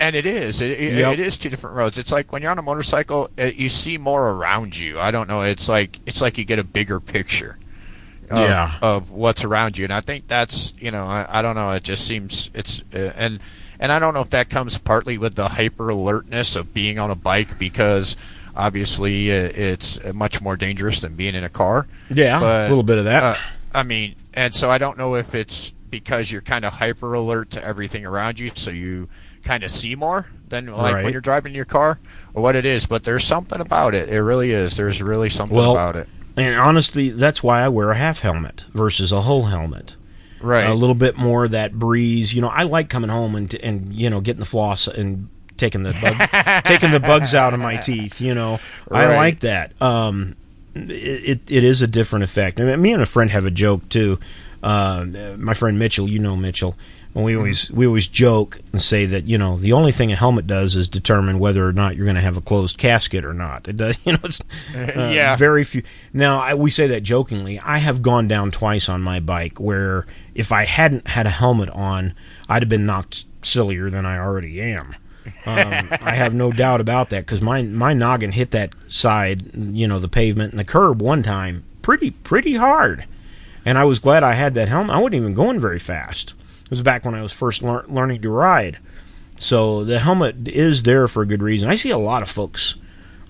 [0.00, 1.12] and it is it, it, Yep.
[1.14, 4.30] it is two different roads it's like when you're on a motorcycle you see more
[4.30, 7.58] around you i don't know it's like it's like you get a bigger picture
[8.30, 8.72] of, Yeah.
[8.82, 11.82] of what's around you and i think that's you know i, I don't know it
[11.82, 13.38] just seems it's uh, and
[13.80, 17.10] and i don't know if that comes partly with the hyper alertness of being on
[17.10, 18.16] a bike because
[18.56, 22.82] obviously uh, it's much more dangerous than being in a car yeah, But, a little
[22.82, 23.22] bit of that.
[23.22, 23.36] uh,
[23.74, 27.50] I mean, and so I don't know if it's because you're kind of hyper alert
[27.50, 29.08] to everything around you, so you
[29.42, 31.04] kind of see more than like Right.
[31.04, 31.98] when you're driving your car,
[32.34, 32.86] or what it is.
[32.86, 34.08] But there's something about it.
[34.08, 34.76] It really is.
[34.76, 36.08] There's really something Well, about it.
[36.38, 39.96] And honestly, that's why I wear a half helmet versus a whole helmet.
[40.40, 40.64] Right.
[40.64, 42.32] A little bit more of that breeze.
[42.32, 45.82] You know, I like coming home and and you know getting the floss and taking
[45.82, 48.20] the bug, taking the bugs out of my teeth.
[48.20, 48.60] You know,
[48.90, 49.72] I like that.
[49.82, 50.36] Um,
[50.74, 52.60] it, it it is a different effect.
[52.60, 54.18] I mean, me and a friend have a joke too.
[54.62, 55.04] Uh,
[55.36, 56.76] my friend Mitchell, you know Mitchell.
[57.14, 60.16] And we always we always joke and say that you know the only thing a
[60.16, 63.34] helmet does is determine whether or not you're going to have a closed casket or
[63.34, 63.66] not.
[63.66, 64.18] It does, you know.
[64.24, 64.40] It's
[64.76, 65.34] uh, Yeah.
[65.36, 65.82] very few.
[66.12, 67.58] Now I, we say that jokingly.
[67.60, 71.70] I have gone down twice on my bike where if I hadn't had a helmet
[71.70, 72.12] on,
[72.48, 74.94] I'd have been knocked sillier than I already am.
[75.44, 79.88] Um, I have no doubt about that because my my noggin hit that side, you
[79.88, 83.06] know, the pavement and the curb one time pretty pretty hard,
[83.64, 84.94] and I was glad I had that helmet.
[84.94, 86.34] I wasn't even going very fast.
[86.68, 88.78] It was back when I was first lear- learning to ride,
[89.36, 91.70] so the helmet is there for a good reason.
[91.70, 92.76] I see a lot of folks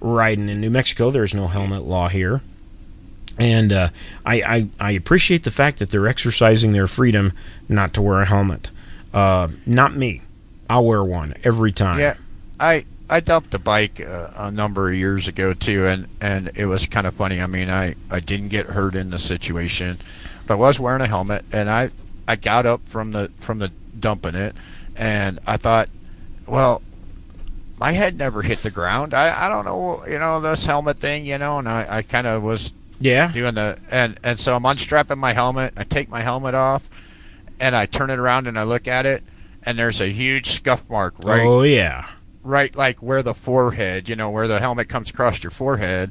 [0.01, 1.11] riding in New Mexico.
[1.11, 2.41] There's no helmet law here.
[3.39, 3.89] And uh,
[4.27, 7.33] I, I, I appreciate the fact that they're exercising their freedom
[7.69, 8.73] not to wear a helmet.
[9.15, 10.23] Uh, not me.
[10.69, 12.01] I'll wear one every time.
[12.01, 12.17] Yeah,
[12.61, 16.67] I I dumped a bike uh, a number of years ago too, and and it
[16.67, 17.41] was kind of funny.
[17.41, 19.97] I mean, I I didn't get hurt in the situation,
[20.47, 21.91] but I was wearing a helmet, and I
[22.29, 24.55] I got up from the from the dumping it,
[24.97, 25.89] and I thought,
[26.47, 26.83] well.
[27.81, 29.15] My head never hit the ground.
[29.15, 32.27] I, I don't know, you know, this helmet thing, you know, and I, I kind
[32.27, 33.31] of was Yeah.
[33.31, 35.75] doing the and and so I'm unstrapping my helmet.
[35.77, 36.91] I take my helmet off,
[37.61, 39.23] and I turn it around and I look at it,
[39.63, 42.09] and there's a huge scuff mark right Oh yeah.
[42.43, 46.11] right like where the forehead, you know, where the helmet comes across your forehead.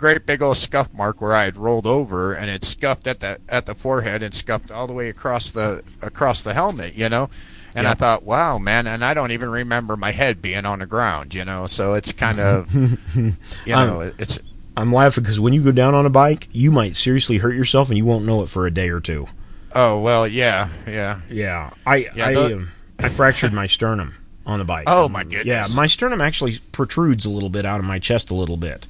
[0.00, 3.38] Great big old scuff mark where I had rolled over and it scuffed at the
[3.50, 7.28] at the forehead and scuffed all the way across the across the helmet, you know.
[7.76, 10.86] And I thought, wow, man, and I don't even remember my head being on the
[10.86, 11.66] ground, you know.
[11.66, 12.74] So it's kind of,
[13.14, 13.32] you
[13.66, 14.40] know, it's
[14.76, 17.90] I'm laughing because when you go down on a bike, you might seriously hurt yourself
[17.90, 19.26] and you won't know it for a day or two.
[19.74, 21.20] oh well, yeah, yeah.
[21.28, 21.70] Yeah.
[21.86, 24.14] I Yeah, I, the- um, I fractured my sternum
[24.46, 24.84] on the bike.
[24.88, 25.46] Oh, my goodness!
[25.46, 28.88] Yeah, my sternum actually protrudes a little bit out of my chest a little bit.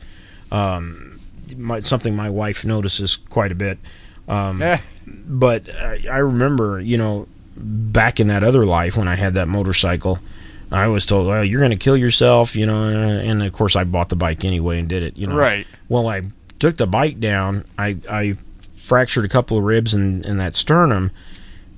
[0.51, 1.19] Um,
[1.57, 3.79] my, something my wife notices quite a bit.
[4.29, 4.79] Um, Eh,
[5.27, 7.27] but I, I remember, you know,
[7.57, 10.19] back in that other life when I had that motorcycle,
[10.71, 13.85] I was told, "Well, you're going to kill yourself," you know, and of course I
[13.85, 15.37] bought the bike anyway and did it, you know.
[15.37, 15.67] right.
[15.89, 16.23] Well, I
[16.61, 17.65] took the bike down.
[17.77, 18.35] I, I
[18.77, 21.11] fractured a couple of ribs in, in that sternum.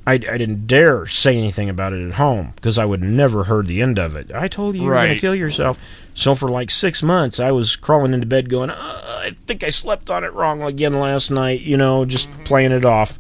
[0.07, 3.67] I, I didn't dare say anything about it at home because I would never heard
[3.67, 4.33] the end of it.
[4.35, 5.81] I told you you were going to kill yourself.
[6.15, 9.71] So for like six months, I was crawling into bed going, uh, I think I
[9.71, 13.19] slept on it wrong again last night, you know, just playing it off.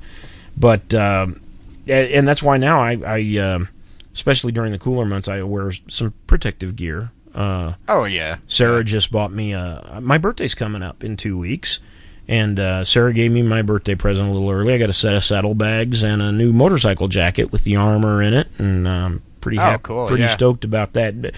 [0.57, 1.41] But, um,
[1.89, 3.69] a- and that's why now I, I um,
[4.15, 7.11] especially during the cooler months, I wear some protective gear.
[7.35, 8.37] Uh, Oh yeah.
[8.47, 9.99] Sarah just bought me a.
[10.03, 11.81] My birthday's coming up in two weeks,
[12.29, 14.75] and uh, Sarah gave me my birthday present a little early.
[14.75, 18.35] I got a set of saddlebags and a new motorcycle jacket with the armor in
[18.35, 20.29] it, and um, pretty Oh, cool, pretty yeah.
[20.29, 21.35] stoked about that.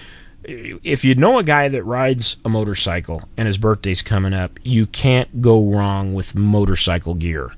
[0.47, 4.85] If you know a guy that rides a motorcycle and his birthday's coming up, you
[4.85, 7.51] can't go wrong with motorcycle gear.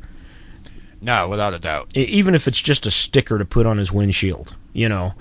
[1.01, 1.95] No, without a doubt.
[1.95, 5.13] Even if it's just a sticker to put on his windshield, you know.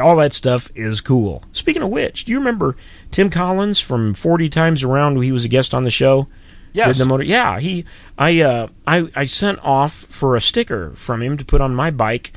[0.00, 1.42] All that stuff is cool.
[1.52, 2.76] Speaking of which, do you remember
[3.10, 6.28] Tim Collins from 40 Times Around he was a guest on the show?
[6.72, 6.98] Yes.
[6.98, 7.84] The motor, yeah, he
[8.16, 11.90] I uh I I sent off for a sticker from him to put on my
[11.90, 12.32] bike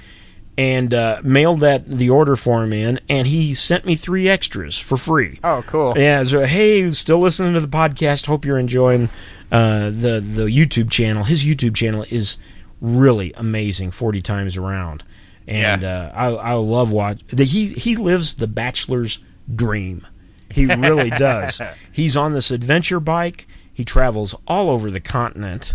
[0.58, 4.98] and uh, mailed that the order form in and he sent me three extras for
[4.98, 5.40] free.
[5.44, 5.94] Oh, cool.
[5.98, 8.28] Yeah, so hey, still listening to the podcast.
[8.28, 9.10] Hope you're enjoying
[9.52, 11.24] uh, the the YouTube channel.
[11.24, 12.38] His YouTube channel is
[12.82, 13.92] really amazing.
[13.92, 15.04] Forty times around,
[15.48, 17.22] and uh, I I love watch.
[17.28, 19.20] The, he he lives the bachelor's
[19.54, 20.06] dream.
[20.52, 21.62] He really does.
[21.92, 23.48] He's on this adventure bike.
[23.74, 25.74] He travels all over the continent,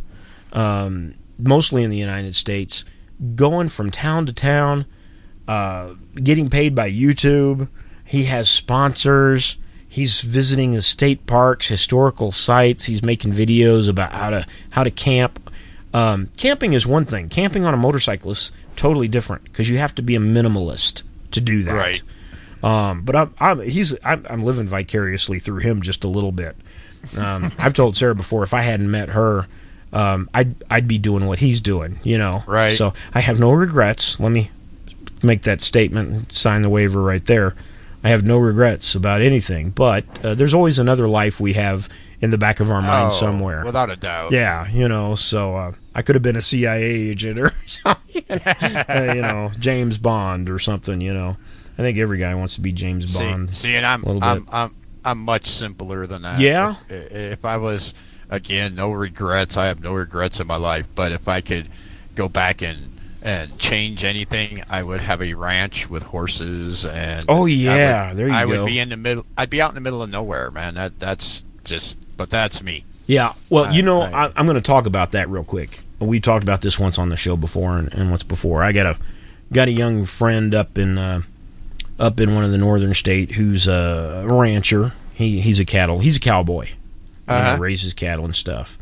[0.52, 2.84] um, mostly in the United States,
[3.34, 4.86] going from town to town
[5.48, 7.68] uh, getting paid by YouTube.
[8.04, 9.56] He has sponsors.
[9.88, 12.84] He's visiting the state parks, historical sites.
[12.84, 15.50] He's making videos about how to how to camp.
[15.94, 17.30] Um, camping is one thing.
[17.30, 21.40] Camping on a motorcycle is totally different because you have to be a minimalist to
[21.40, 21.72] do that.
[21.72, 22.02] Right.
[22.62, 26.56] Um, but I'm, I'm he's I'm, I'm living vicariously through him just a little bit.
[27.16, 29.46] Um, I've told Sarah before if I hadn't met her,
[29.92, 31.98] um, I'd I'd be doing what he's doing.
[32.02, 32.42] You know.
[32.46, 32.72] Right.
[32.72, 34.18] So I have no regrets.
[34.20, 34.50] Let me
[35.22, 37.54] make that statement and sign the waiver right there.
[38.04, 41.88] I have no regrets about anything, but uh, there's always another life we have
[42.20, 43.64] in the back of our mind Oh, somewhere.
[43.64, 44.30] Without a doubt.
[44.30, 49.12] Yeah, you know, so uh, I could have been a CIA agent or something, uh,
[49.14, 51.36] you know, James Bond or something, you know.
[51.76, 53.54] I think every guy wants to be James Bond.
[53.54, 54.48] see, and I'm, I'm.
[54.50, 54.74] I'm,
[55.04, 56.38] I'm much simpler than that.
[56.40, 56.74] Yeah?
[56.88, 57.94] If, if I was,
[58.30, 59.56] again, no regrets.
[59.56, 60.86] I have no regrets in my life.
[60.94, 61.68] But if I could
[62.14, 67.24] go back and and change anything, I would have a ranch with horses and.
[67.28, 68.62] Oh, I yeah, would- there you I go.
[68.62, 69.26] would be in the middle.
[69.36, 70.74] I'd be out in the middle of nowhere, man.
[70.74, 71.98] That that's just.
[72.16, 72.84] But that's me.
[73.06, 75.80] Yeah, well, you know, I- I, I'm going to talk about that real quick.
[75.98, 78.62] We talked about this once on the show before and, and once before.
[78.62, 78.98] I got a
[79.52, 81.22] got a young friend up in uh,
[81.98, 84.92] up in one of the northern state who's a rancher.
[85.14, 85.98] He he's a cattle.
[86.00, 86.68] He's a cowboy.
[87.28, 87.56] Uh-huh.
[87.56, 88.78] know, raises cattle and stuff.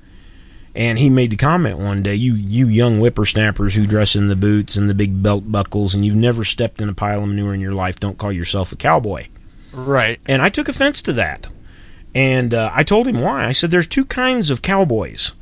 [0.75, 4.37] And he made the comment one day, "You you young whippersnappers who dress in the
[4.37, 7.55] boots and the big belt buckles, and you've never stepped in a pile of manure
[7.55, 9.27] in your life, don't call yourself a cowboy."
[9.73, 10.21] Right.
[10.27, 11.49] And I took offense to that.
[12.15, 13.47] And uh, I told him why.
[13.47, 15.33] I said, "There's two kinds of cowboys."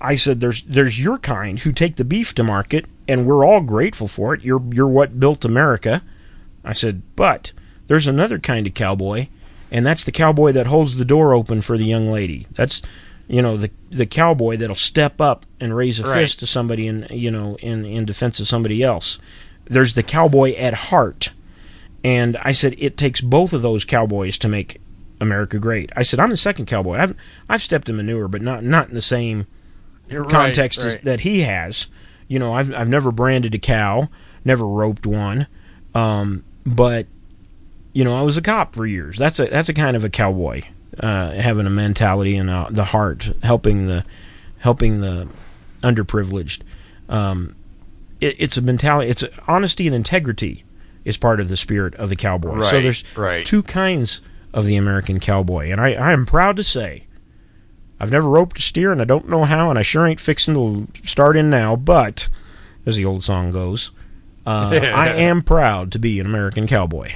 [0.00, 3.62] I said, "There's there's your kind who take the beef to market, and we're all
[3.62, 4.42] grateful for it.
[4.42, 6.02] You're you're what built America."
[6.62, 7.52] I said, "But
[7.86, 9.28] there's another kind of cowboy,
[9.70, 12.46] and that's the cowboy that holds the door open for the young lady.
[12.52, 12.82] That's
[13.28, 16.20] you know the the cowboy that'll step up and raise a Right.
[16.22, 19.18] fist to somebody in you know in in defense of somebody else.
[19.66, 21.30] There's the cowboy at heart."
[22.02, 24.78] And I said, it takes both of those cowboys to make
[25.22, 25.90] America great.
[25.96, 26.96] I said, I'm the second cowboy.
[26.98, 27.16] I've
[27.48, 29.46] I've stepped in manure, but not not in the same
[30.10, 31.86] You're context right, as, that he has.
[32.28, 34.10] You know, I've I've never branded a cow,
[34.44, 35.46] never roped one,
[35.94, 37.06] um, but
[37.94, 39.16] you know, I was a cop for years.
[39.16, 40.62] That's a that's a kind of a cowboy,
[41.00, 44.04] uh, having a mentality and uh, the heart, helping the
[44.58, 45.30] helping the
[45.80, 46.62] underprivileged.
[47.08, 47.54] Um,
[48.20, 49.10] it, it's a mentality.
[49.10, 50.64] It's a, honesty and integrity
[51.04, 52.62] is part of the spirit of the cowboy.
[52.62, 53.46] so there's right.
[53.46, 54.20] two kinds
[54.52, 57.06] of the American cowboy, and I, I am proud to say
[58.00, 60.54] I've never roped a steer, and I don't know how, and I sure ain't fixing
[60.54, 61.76] to start in now.
[61.76, 62.28] But
[62.84, 63.92] as the old song goes,
[64.44, 67.12] uh, I am proud to be an American cowboy.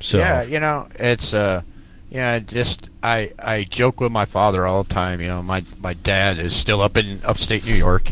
[0.00, 1.62] So Yeah, you know, it's uh
[2.10, 5.94] yeah, just I I joke with my father all the time, you know, my my
[5.94, 8.10] dad is still up in upstate New York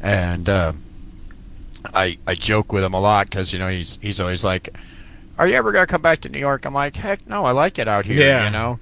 [0.00, 0.72] and uh
[1.94, 4.76] I I joke with him a lot cuz you know, he's he's always like
[5.38, 6.64] are you ever going to come back to New York?
[6.64, 8.46] I'm like, heck no, I like it out here, Yeah.
[8.46, 8.80] you know.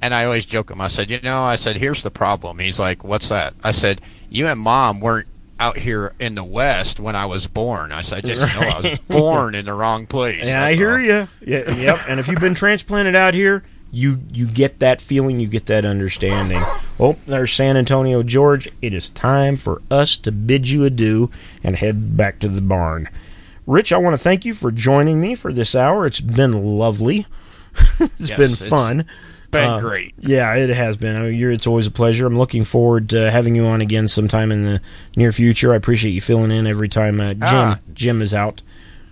[0.00, 0.80] And I always joke with him.
[0.80, 2.60] I said, you know, I said, here's the problem.
[2.60, 3.54] He's like, what's that?
[3.64, 4.00] I said,
[4.30, 5.26] you and mom weren't
[5.58, 7.92] out here in the West when I was born.
[7.92, 10.48] I said, I just know I was born in the wrong place.
[10.48, 11.28] Yeah, I hear all." you.
[11.40, 12.00] Yeah, yep.
[12.08, 15.84] And if you've been transplanted out here, you you get that feeling, you get that
[15.84, 16.60] understanding.
[16.98, 18.68] Oh, there's San Antonio, George.
[18.82, 21.30] It is time for us to bid you adieu
[21.62, 23.08] and head back to the barn.
[23.66, 26.06] Rich, I want to thank you for joining me for this hour.
[26.06, 27.26] It's been lovely.
[28.00, 29.04] it's Yes, been it's fun.
[29.50, 30.14] Been Uh, great.
[30.18, 31.16] Yeah, it has been.
[31.16, 32.26] I mean, you're, it's always a pleasure.
[32.26, 34.80] I'm looking forward to having you on again sometime in the
[35.16, 35.72] near future.
[35.72, 37.78] I appreciate you filling in every time uh, Jim Ah.
[37.94, 38.62] Jim is out.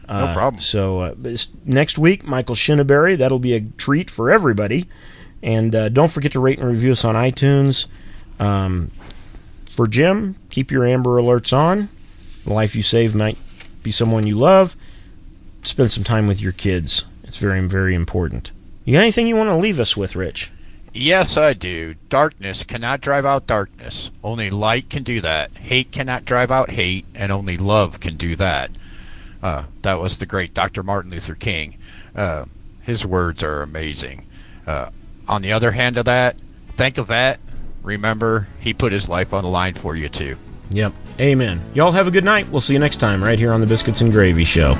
[0.08, 0.60] No problem.
[0.60, 1.14] So uh,
[1.64, 3.16] next week, Michael Shinabery.
[3.16, 4.84] That'll be a treat for everybody.
[5.42, 7.86] And uh, don't forget to rate and review us on iTunes.
[8.38, 8.88] Um,
[9.70, 11.88] for Jim, keep your Amber Alerts on.
[12.44, 13.38] The life you save might
[13.82, 14.76] be someone you love.
[15.62, 17.04] Spend some time with your kids.
[17.22, 18.52] It's very, very important.
[18.84, 20.50] You got anything you want to leave us with, Rich?
[20.92, 21.94] Yes, I do.
[22.08, 24.10] Darkness cannot drive out darkness.
[24.22, 25.50] Only light can do that.
[25.56, 28.70] Hate cannot drive out hate, and only love can do that.
[29.42, 30.82] Uh, that was the great Dr.
[30.82, 31.76] Martin Luther King.
[32.14, 32.44] Uh,
[32.82, 34.26] his words are amazing.
[34.66, 34.90] Uh,
[35.28, 36.36] on the other hand of that,
[36.76, 37.40] think of that.
[37.82, 40.36] Remember, he put his life on the line for you too.
[40.70, 40.92] Yep.
[41.20, 41.60] Amen.
[41.74, 42.48] Y'all have a good night.
[42.48, 44.74] We'll see you next time right here on the Biscuits and Gravy Show.